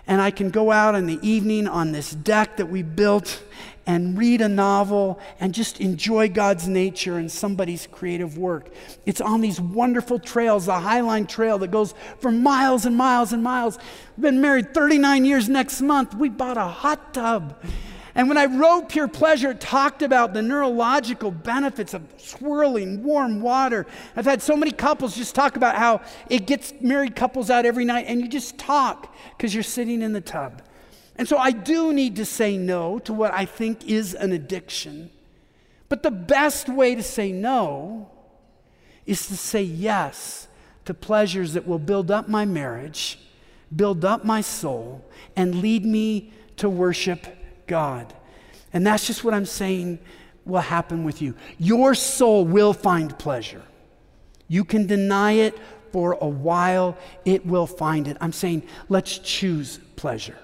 And 0.06 0.20
I 0.20 0.30
can 0.30 0.50
go 0.50 0.70
out 0.70 0.94
in 0.94 1.06
the 1.06 1.18
evening 1.26 1.66
on 1.66 1.90
this 1.90 2.12
deck 2.12 2.58
that 2.58 2.66
we 2.66 2.82
built 2.82 3.42
and 3.84 4.16
read 4.16 4.42
a 4.42 4.48
novel 4.48 5.18
and 5.40 5.52
just 5.52 5.80
enjoy 5.80 6.28
God's 6.28 6.68
nature 6.68 7.18
and 7.18 7.30
somebody's 7.32 7.88
creative 7.88 8.38
work. 8.38 8.68
It's 9.04 9.20
on 9.20 9.40
these 9.40 9.60
wonderful 9.60 10.20
trails, 10.20 10.66
the 10.66 10.72
Highline 10.72 11.26
Trail 11.26 11.58
that 11.58 11.72
goes 11.72 11.94
for 12.20 12.30
miles 12.30 12.86
and 12.86 12.96
miles 12.96 13.32
and 13.32 13.42
miles. 13.42 13.78
We've 14.16 14.22
been 14.22 14.40
married 14.40 14.72
39 14.72 15.24
years 15.24 15.48
next 15.48 15.80
month. 15.80 16.14
We 16.14 16.28
bought 16.28 16.58
a 16.58 16.68
hot 16.68 17.12
tub 17.12 17.60
and 18.14 18.28
when 18.28 18.38
I 18.38 18.46
wrote 18.46 18.88
Pure 18.88 19.08
Pleasure, 19.08 19.50
it 19.50 19.60
talked 19.60 20.00
about 20.00 20.34
the 20.34 20.42
neurological 20.42 21.32
benefits 21.32 21.94
of 21.94 22.02
swirling 22.16 23.02
warm 23.02 23.40
water. 23.40 23.86
I've 24.14 24.24
had 24.24 24.40
so 24.40 24.56
many 24.56 24.70
couples 24.70 25.16
just 25.16 25.34
talk 25.34 25.56
about 25.56 25.74
how 25.74 26.00
it 26.30 26.46
gets 26.46 26.72
married 26.80 27.16
couples 27.16 27.50
out 27.50 27.66
every 27.66 27.84
night 27.84 28.06
and 28.06 28.20
you 28.20 28.28
just 28.28 28.56
talk 28.56 29.12
because 29.36 29.52
you're 29.52 29.64
sitting 29.64 30.00
in 30.00 30.12
the 30.12 30.20
tub. 30.20 30.62
And 31.16 31.28
so 31.28 31.38
I 31.38 31.50
do 31.50 31.92
need 31.92 32.14
to 32.16 32.24
say 32.24 32.56
no 32.56 33.00
to 33.00 33.12
what 33.12 33.34
I 33.34 33.46
think 33.46 33.88
is 33.88 34.14
an 34.14 34.30
addiction. 34.30 35.10
But 35.88 36.04
the 36.04 36.10
best 36.12 36.68
way 36.68 36.94
to 36.94 37.02
say 37.02 37.32
no 37.32 38.10
is 39.06 39.26
to 39.26 39.36
say 39.36 39.62
yes 39.62 40.46
to 40.84 40.94
pleasures 40.94 41.54
that 41.54 41.66
will 41.66 41.78
build 41.80 42.12
up 42.12 42.28
my 42.28 42.44
marriage, 42.44 43.18
build 43.74 44.04
up 44.04 44.24
my 44.24 44.40
soul, 44.40 45.04
and 45.34 45.56
lead 45.56 45.84
me 45.84 46.32
to 46.56 46.68
worship 46.68 47.26
God. 47.66 48.12
And 48.72 48.86
that's 48.86 49.06
just 49.06 49.24
what 49.24 49.34
I'm 49.34 49.46
saying 49.46 49.98
will 50.44 50.60
happen 50.60 51.04
with 51.04 51.22
you. 51.22 51.34
Your 51.58 51.94
soul 51.94 52.44
will 52.44 52.72
find 52.72 53.18
pleasure. 53.18 53.62
You 54.48 54.64
can 54.64 54.86
deny 54.86 55.32
it 55.32 55.58
for 55.92 56.18
a 56.20 56.26
while, 56.26 56.98
it 57.24 57.46
will 57.46 57.68
find 57.68 58.08
it. 58.08 58.16
I'm 58.20 58.32
saying, 58.32 58.64
let's 58.88 59.18
choose 59.18 59.78
pleasure. 59.94 60.36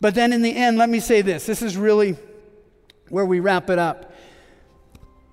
But 0.00 0.14
then 0.14 0.32
in 0.32 0.40
the 0.40 0.54
end, 0.54 0.78
let 0.78 0.88
me 0.88 0.98
say 0.98 1.20
this 1.22 1.44
this 1.44 1.60
is 1.62 1.76
really 1.76 2.16
where 3.10 3.26
we 3.26 3.40
wrap 3.40 3.70
it 3.70 3.78
up. 3.78 4.12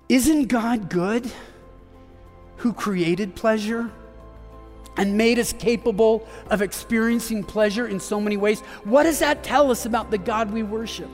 Isn't 0.08 0.48
God 0.48 0.90
good 0.90 1.30
who 2.58 2.72
created 2.72 3.34
pleasure? 3.34 3.90
And 4.96 5.16
made 5.16 5.38
us 5.38 5.52
capable 5.52 6.26
of 6.50 6.62
experiencing 6.62 7.44
pleasure 7.44 7.86
in 7.86 8.00
so 8.00 8.20
many 8.20 8.36
ways. 8.36 8.60
What 8.84 9.04
does 9.04 9.18
that 9.20 9.42
tell 9.42 9.70
us 9.70 9.86
about 9.86 10.10
the 10.10 10.18
God 10.18 10.52
we 10.52 10.62
worship? 10.62 11.10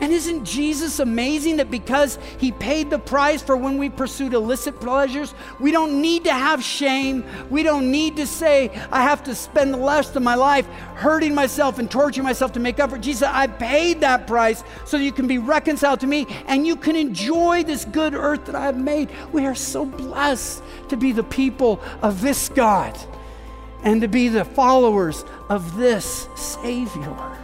And 0.00 0.12
isn't 0.12 0.44
Jesus 0.46 0.98
amazing 0.98 1.58
that 1.58 1.70
because 1.70 2.18
he 2.38 2.52
paid 2.52 2.88
the 2.88 2.98
price 2.98 3.42
for 3.42 3.54
when 3.54 3.76
we 3.76 3.90
pursued 3.90 4.32
illicit 4.32 4.80
pleasures, 4.80 5.34
we 5.58 5.72
don't 5.72 6.00
need 6.00 6.24
to 6.24 6.32
have 6.32 6.64
shame. 6.64 7.22
We 7.50 7.62
don't 7.62 7.90
need 7.90 8.16
to 8.16 8.26
say, 8.26 8.70
I 8.90 9.02
have 9.02 9.22
to 9.24 9.34
spend 9.34 9.74
the 9.74 9.78
rest 9.78 10.16
of 10.16 10.22
my 10.22 10.36
life 10.36 10.66
hurting 10.94 11.34
myself 11.34 11.78
and 11.78 11.90
torturing 11.90 12.24
myself 12.24 12.52
to 12.52 12.60
make 12.60 12.80
up 12.80 12.90
for 12.90 12.96
it. 12.96 13.02
Jesus, 13.02 13.28
I 13.30 13.46
paid 13.46 14.00
that 14.00 14.26
price 14.26 14.64
so 14.86 14.96
you 14.96 15.12
can 15.12 15.26
be 15.26 15.36
reconciled 15.36 16.00
to 16.00 16.06
me 16.06 16.26
and 16.46 16.66
you 16.66 16.76
can 16.76 16.96
enjoy 16.96 17.62
this 17.62 17.84
good 17.84 18.14
earth 18.14 18.46
that 18.46 18.54
I 18.54 18.64
have 18.64 18.78
made. 18.78 19.10
We 19.32 19.44
are 19.44 19.54
so 19.54 19.84
blessed 19.84 20.62
to 20.88 20.96
be 20.96 21.12
the 21.12 21.24
people 21.24 21.78
of 22.00 22.22
this 22.22 22.48
God 22.48 22.98
and 23.82 24.00
to 24.00 24.08
be 24.08 24.28
the 24.28 24.46
followers 24.46 25.26
of 25.50 25.76
this 25.76 26.26
Savior. 26.36 27.36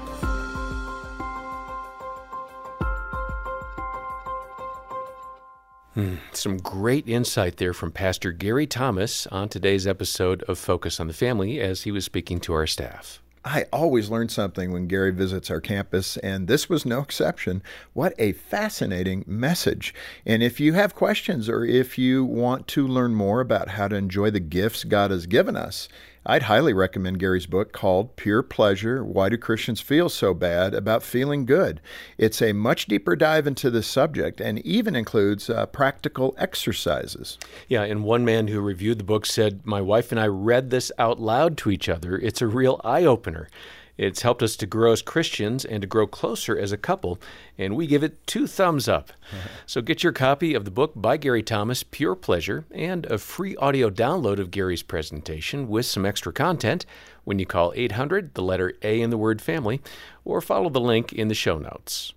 Mm, 5.97 6.19
some 6.33 6.59
great 6.59 7.09
insight 7.09 7.57
there 7.57 7.73
from 7.73 7.91
Pastor 7.91 8.31
Gary 8.31 8.67
Thomas 8.67 9.27
on 9.29 9.49
today's 9.49 9.87
episode 9.87 10.43
of 10.43 10.59
Focus 10.59 11.01
on 11.01 11.07
the 11.07 11.15
Family 11.15 11.59
as 11.59 11.85
he 11.85 11.91
was 11.91 12.05
speaking 12.05 12.39
to 12.41 12.53
our 12.53 12.67
staff. 12.67 13.23
I 13.47 13.65
always 13.73 14.11
learn 14.11 14.29
something 14.29 14.73
when 14.73 14.89
Gary 14.89 15.11
visits 15.11 15.51
our 15.51 15.61
campus, 15.61 16.19
and 16.19 16.49
this 16.49 16.69
was 16.69 16.85
no 16.85 17.01
exception. 17.01 17.63
What 17.95 18.13
a 18.19 18.33
fascinating 18.33 19.25
message. 19.27 19.95
And 20.27 20.43
if 20.43 20.61
you 20.61 20.75
have 20.75 20.95
questions 20.95 21.49
or 21.49 21.65
if 21.65 21.97
you 21.97 22.27
want 22.27 22.69
to 22.69 22.87
learn 22.87 23.15
more 23.15 23.41
about 23.41 23.69
how 23.69 23.89
to 23.89 23.97
enjoy 23.97 24.29
the 24.31 24.41
gifts 24.41 24.85
God 24.85 25.11
has 25.11 25.25
given 25.25 25.57
us, 25.57 25.89
I'd 26.29 26.43
highly 26.43 26.73
recommend 26.73 27.21
Gary's 27.21 27.47
book 27.47 27.73
called 27.73 28.17
Pure 28.17 28.43
Pleasure 28.45 29.05
Why 29.05 29.29
Do 29.29 29.39
Christians 29.39 29.81
Feel 29.81 30.09
So 30.09 30.35
Bad 30.35 30.75
About 30.75 31.05
Feeling 31.05 31.47
Good? 31.47 31.81
It's 32.19 32.43
a 32.43 32.53
much 32.53 32.87
deeper 32.87 33.15
dive 33.15 33.47
into 33.47 33.71
this 33.71 33.87
subject 33.87 34.41
and 34.41 34.59
even 34.67 34.97
includes 34.97 35.49
uh, 35.49 35.67
practical 35.67 36.35
exercises. 36.37 37.39
Yeah, 37.69 37.85
and 37.85 38.03
one 38.03 38.25
man 38.25 38.49
who 38.49 38.61
reviewed 38.61 38.99
the 38.99 39.05
book 39.05 39.25
said, 39.25 39.65
My 39.65 39.81
wife 39.81 40.11
and 40.11 40.21
I 40.21 40.27
read 40.27 40.71
this 40.71 40.91
out 40.99 41.21
loud 41.21 41.57
to 41.59 41.71
each 41.71 41.89
other. 41.89 42.19
It's 42.19 42.43
a 42.43 42.49
real 42.49 42.81
eye 42.83 43.05
opener. 43.05 43.49
It's 43.99 44.23
helped 44.23 44.43
us 44.43 44.57
to 44.57 44.67
grow 44.67 44.93
as 44.93 45.03
Christians 45.03 45.65
and 45.65 45.81
to 45.81 45.87
grow 45.87 46.07
closer 46.07 46.59
as 46.59 46.73
a 46.73 46.77
couple, 46.77 47.19
and 47.57 47.77
we 47.77 47.87
give 47.87 48.03
it 48.03 48.27
two 48.27 48.47
thumbs 48.47 48.89
up. 48.89 49.13
So 49.67 49.83
get 49.83 50.05
your 50.05 50.13
copy 50.13 50.55
of 50.55 50.65
the 50.65 50.71
book 50.71 50.93
by 50.95 51.17
Gary 51.17 51.43
Thomas, 51.43 51.83
Pure 51.83 52.17
Pleasure, 52.17 52.65
and 52.71 53.05
a 53.07 53.19
free 53.19 53.57
audio 53.57 53.91
download 53.91 54.39
of 54.39 54.53
Gary's 54.53 54.83
presentation 54.85 55.69
with 55.69 55.87
some 55.87 56.07
extra 56.07 56.33
content 56.33 56.87
when 57.25 57.41
you 57.41 57.47
call 57.47 57.73
800, 57.75 58.35
the 58.35 58.43
letter 58.43 58.75
A 58.83 59.01
in 59.01 59.11
the 59.11 59.19
word 59.19 59.43
family, 59.43 59.83
or 60.25 60.41
follow 60.41 60.71
the 60.71 60.81
link 60.81 61.13
in 61.13 61.27
the 61.27 61.35
show 61.35 61.59
notes. 61.59 62.13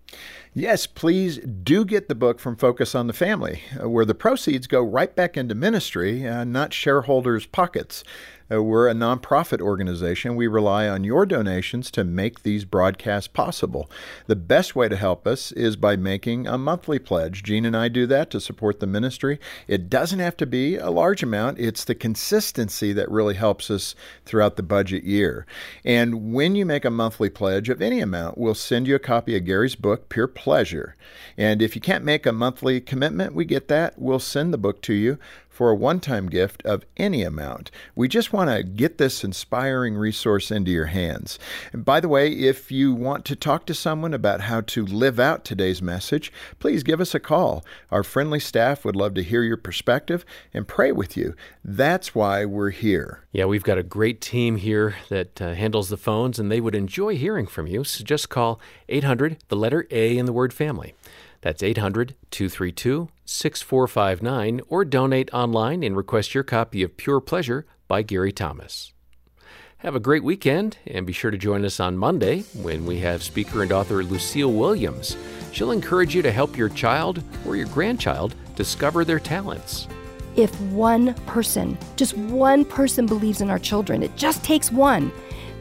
Yes, 0.54 0.86
please 0.86 1.39
do 1.39 1.84
get 1.84 2.08
the 2.08 2.15
book 2.15 2.39
from 2.39 2.56
Focus 2.56 2.94
on 2.94 3.08
the 3.08 3.13
Family, 3.13 3.62
uh, 3.82 3.89
where 3.89 4.06
the 4.06 4.15
proceeds 4.15 4.68
go 4.68 4.82
right 4.82 5.15
back 5.15 5.36
into 5.36 5.56
ministry, 5.56 6.28
uh, 6.28 6.44
not 6.44 6.74
shareholders' 6.74 7.48
pockets. 7.48 8.04
Uh, 8.51 8.63
we're 8.63 8.89
a 8.89 8.93
nonprofit 8.93 9.62
organization. 9.62 10.35
We 10.35 10.47
rely 10.47 10.88
on 10.88 11.03
your 11.03 11.25
donations 11.25 11.91
to 11.91 12.03
make 12.03 12.41
these 12.41 12.65
broadcasts 12.65 13.27
possible. 13.27 13.89
The 14.25 14.35
best 14.35 14.75
way 14.75 14.89
to 14.89 14.95
help 14.95 15.27
us 15.27 15.51
is 15.51 15.75
by 15.75 15.95
making 15.95 16.47
a 16.47 16.57
monthly 16.57 16.97
pledge. 16.97 17.43
Gene 17.43 17.65
and 17.65 17.77
I 17.77 17.89
do 17.89 18.07
that 18.07 18.31
to 18.31 18.41
support 18.41 18.79
the 18.79 18.88
ministry. 18.88 19.39
It 19.67 19.89
doesn't 19.89 20.19
have 20.19 20.35
to 20.38 20.47
be 20.47 20.77
a 20.77 20.89
large 20.89 21.21
amount, 21.21 21.59
it's 21.59 21.83
the 21.83 21.95
consistency 21.95 22.91
that 22.93 23.12
really 23.12 23.35
helps 23.35 23.69
us 23.69 23.93
throughout 24.25 24.55
the 24.55 24.63
budget 24.63 25.03
year. 25.03 25.45
And 25.85 26.33
when 26.33 26.55
you 26.55 26.65
make 26.65 26.85
a 26.85 26.89
monthly 26.89 27.29
pledge 27.29 27.69
of 27.69 27.81
any 27.81 27.99
amount, 27.99 28.38
we'll 28.38 28.55
send 28.55 28.88
you 28.88 28.95
a 28.95 28.99
copy 28.99 29.38
of 29.38 29.45
Gary's 29.45 29.75
book, 29.75 30.09
Pure 30.09 30.29
Pleasure. 30.29 30.95
And 31.38 31.62
if 31.62 31.75
you 31.75 31.81
can't 31.81 32.03
make 32.03 32.25
a 32.25 32.31
monthly 32.31 32.81
commitment, 32.81 33.33
we 33.33 33.45
get 33.45 33.67
that. 33.67 33.99
We'll 33.99 34.19
send 34.19 34.53
the 34.53 34.57
book 34.57 34.81
to 34.83 34.93
you 34.93 35.19
for 35.60 35.72
a 35.72 35.76
one 35.76 36.00
time 36.00 36.30
gift 36.30 36.62
of 36.63 36.86
any 36.95 37.22
amount. 37.22 37.69
We 37.93 38.08
just 38.08 38.32
want 38.32 38.50
to 38.50 38.63
get 38.63 38.98
this 38.98 39.26
inspiring 39.26 39.95
resource 39.95 40.52
into 40.52 40.72
your 40.72 40.86
hands. 40.86 41.38
And 41.74 41.84
by 41.84 42.00
the 42.00 42.08
way, 42.08 42.32
if 42.32 42.72
you 42.72 42.93
want 42.93 43.26
to 43.26 43.36
talk 43.36 43.65
to 43.65 43.74
someone 43.74 44.13
about 44.13 44.39
how 44.39 44.62
to 44.62 44.86
live 44.86 45.19
out 45.19 45.43
today's 45.43 45.82
message, 45.82 46.32
please 46.60 46.82
give 46.82 47.02
us 47.02 47.13
a 47.13 47.19
call. 47.19 47.65
Our 47.91 48.04
friendly 48.04 48.39
staff 48.39 48.86
would 48.86 48.95
love 48.95 49.15
to 49.15 49.22
hear 49.22 49.43
your 49.43 49.58
perspective 49.58 50.24
and 50.54 50.65
pray 50.65 50.93
with 50.93 51.17
you. 51.17 51.36
That's 51.62 52.15
why 52.15 52.45
we're 52.45 52.69
here. 52.69 53.26
Yeah, 53.34 53.43
we've 53.43 53.62
got 53.62 53.78
a 53.78 53.84
great 53.84 54.22
team 54.22 54.56
here 54.56 54.95
that 55.10 55.41
uh, 55.41 55.56
handles 55.56 55.89
the 55.89 55.98
phones, 55.98 56.39
and 56.39 56.50
they 56.50 56.62
would 56.62 56.74
enjoy 56.74 57.17
hearing 57.17 57.48
from 57.48 57.67
you. 57.67 57.84
So 57.84 58.06
just 58.06 58.30
call 58.30 58.62
800, 58.88 59.39
the 59.50 59.58
letter 59.58 59.86
A 59.91 60.17
in 60.17 60.26
the 60.26 60.32
word 60.32 60.54
family. 60.54 60.93
That's 61.41 61.63
800 61.63 62.15
232 62.32 63.10
6459 63.25 64.62
or 64.67 64.84
donate 64.84 65.34
online 65.34 65.84
and 65.84 65.95
request 65.95 66.34
your 66.34 66.43
copy 66.43 66.84
of 66.84 66.97
Pure 66.97 67.21
Pleasure 67.21 67.65
by 67.88 68.02
Gary 68.02 68.32
Thomas. 68.32 68.93
Have 69.78 69.95
a 69.95 69.99
great 70.02 70.23
weekend 70.23 70.78
and 70.86 71.06
be 71.06 71.13
sure 71.13 71.32
to 71.32 71.38
join 71.38 71.63
us 71.63 71.80
on 71.80 71.97
Monday 71.97 72.41
when 72.62 72.86
we 72.86 72.99
have 72.99 73.23
speaker 73.23 73.63
and 73.63 73.71
author 73.71 74.04
Lucille 74.04 74.52
Williams. 74.52 75.15
She'll 75.54 75.71
encourage 75.71 76.13
you 76.13 76.21
to 76.21 76.32
help 76.32 76.58
your 76.58 76.67
child 76.69 77.23
or 77.45 77.56
your 77.56 77.67
grandchild 77.67 78.36
discover 78.56 79.06
their 79.06 79.19
talents. 79.19 79.88
If 80.36 80.60
one 80.62 81.13
person, 81.25 81.78
just 81.95 82.17
one 82.17 82.65
person 82.65 83.06
believes 83.06 83.39
in 83.39 83.49
our 83.49 83.58
children, 83.58 84.04
it 84.04 84.15
just 84.17 84.43
takes 84.43 84.69
one 84.71 85.13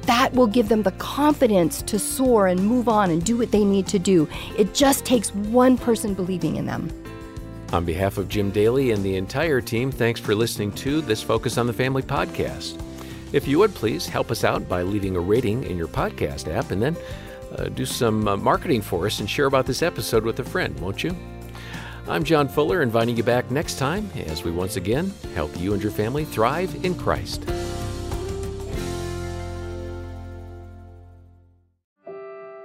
that 0.09 0.33
will 0.33 0.47
give 0.47 0.71
them 0.71 0.83
the 0.83 0.93
confidence 0.93 1.83
to 1.83 1.99
soar 1.99 2.47
and 2.47 2.65
move 2.65 2.89
on 2.89 3.11
and 3.11 3.23
do 3.23 3.37
what 3.37 3.53
they 3.53 3.63
need 3.63 3.87
to 3.87 3.99
do. 3.99 4.27
It 4.57 4.73
just 4.73 5.05
takes 5.05 5.35
one 5.35 5.77
person 5.77 6.15
believing 6.15 6.57
in 6.57 6.65
them. 6.65 6.91
On 7.75 7.85
behalf 7.85 8.17
of 8.17 8.31
Jim 8.31 8.51
Daly 8.51 8.93
and 8.93 9.05
the 9.05 9.17
entire 9.17 9.61
team, 9.61 9.93
thanks 9.93 10.19
for 10.19 10.35
listening 10.35 10.73
to 10.73 11.03
this 11.03 11.23
Focus 11.23 11.59
on 11.59 11.67
the 11.67 11.75
Family 11.75 12.01
podcast. 12.01 12.83
If 13.35 13.47
you 13.47 13.59
would 13.59 13.75
please 13.75 14.07
help 14.07 14.31
us 14.31 14.45
out 14.45 14.67
by 14.67 14.81
leaving 14.81 15.15
a 15.15 15.21
rating 15.21 15.65
in 15.65 15.77
your 15.77 15.89
podcast 15.89 16.51
app 16.51 16.71
and 16.71 16.81
then 16.81 16.97
uh, 17.59 17.65
do 17.65 17.85
some 17.85 18.27
uh, 18.27 18.39
marketing 18.39 18.81
for 18.81 19.05
us 19.05 19.21
and 19.21 19.29
share 19.29 19.45
about 19.45 19.67
this 19.67 19.83
episode 19.83 20.25
with 20.25 20.41
a 20.41 20.45
friend, 20.45 20.81
won't 20.81 21.05
you? 21.05 21.15
I'm 22.09 22.25
John 22.25 22.49
Fuller, 22.49 22.81
inviting 22.81 23.19
you 23.19 23.23
back 23.25 23.51
next 23.51 23.77
time 23.77 24.11
as 24.17 24.43
we 24.43 24.53
once 24.53 24.77
again 24.77 25.13
help 25.35 25.55
you 25.61 25.75
and 25.75 25.83
your 25.83 25.93
family 25.93 26.25
thrive 26.25 26.83
in 26.83 26.95
Christ. 26.95 27.45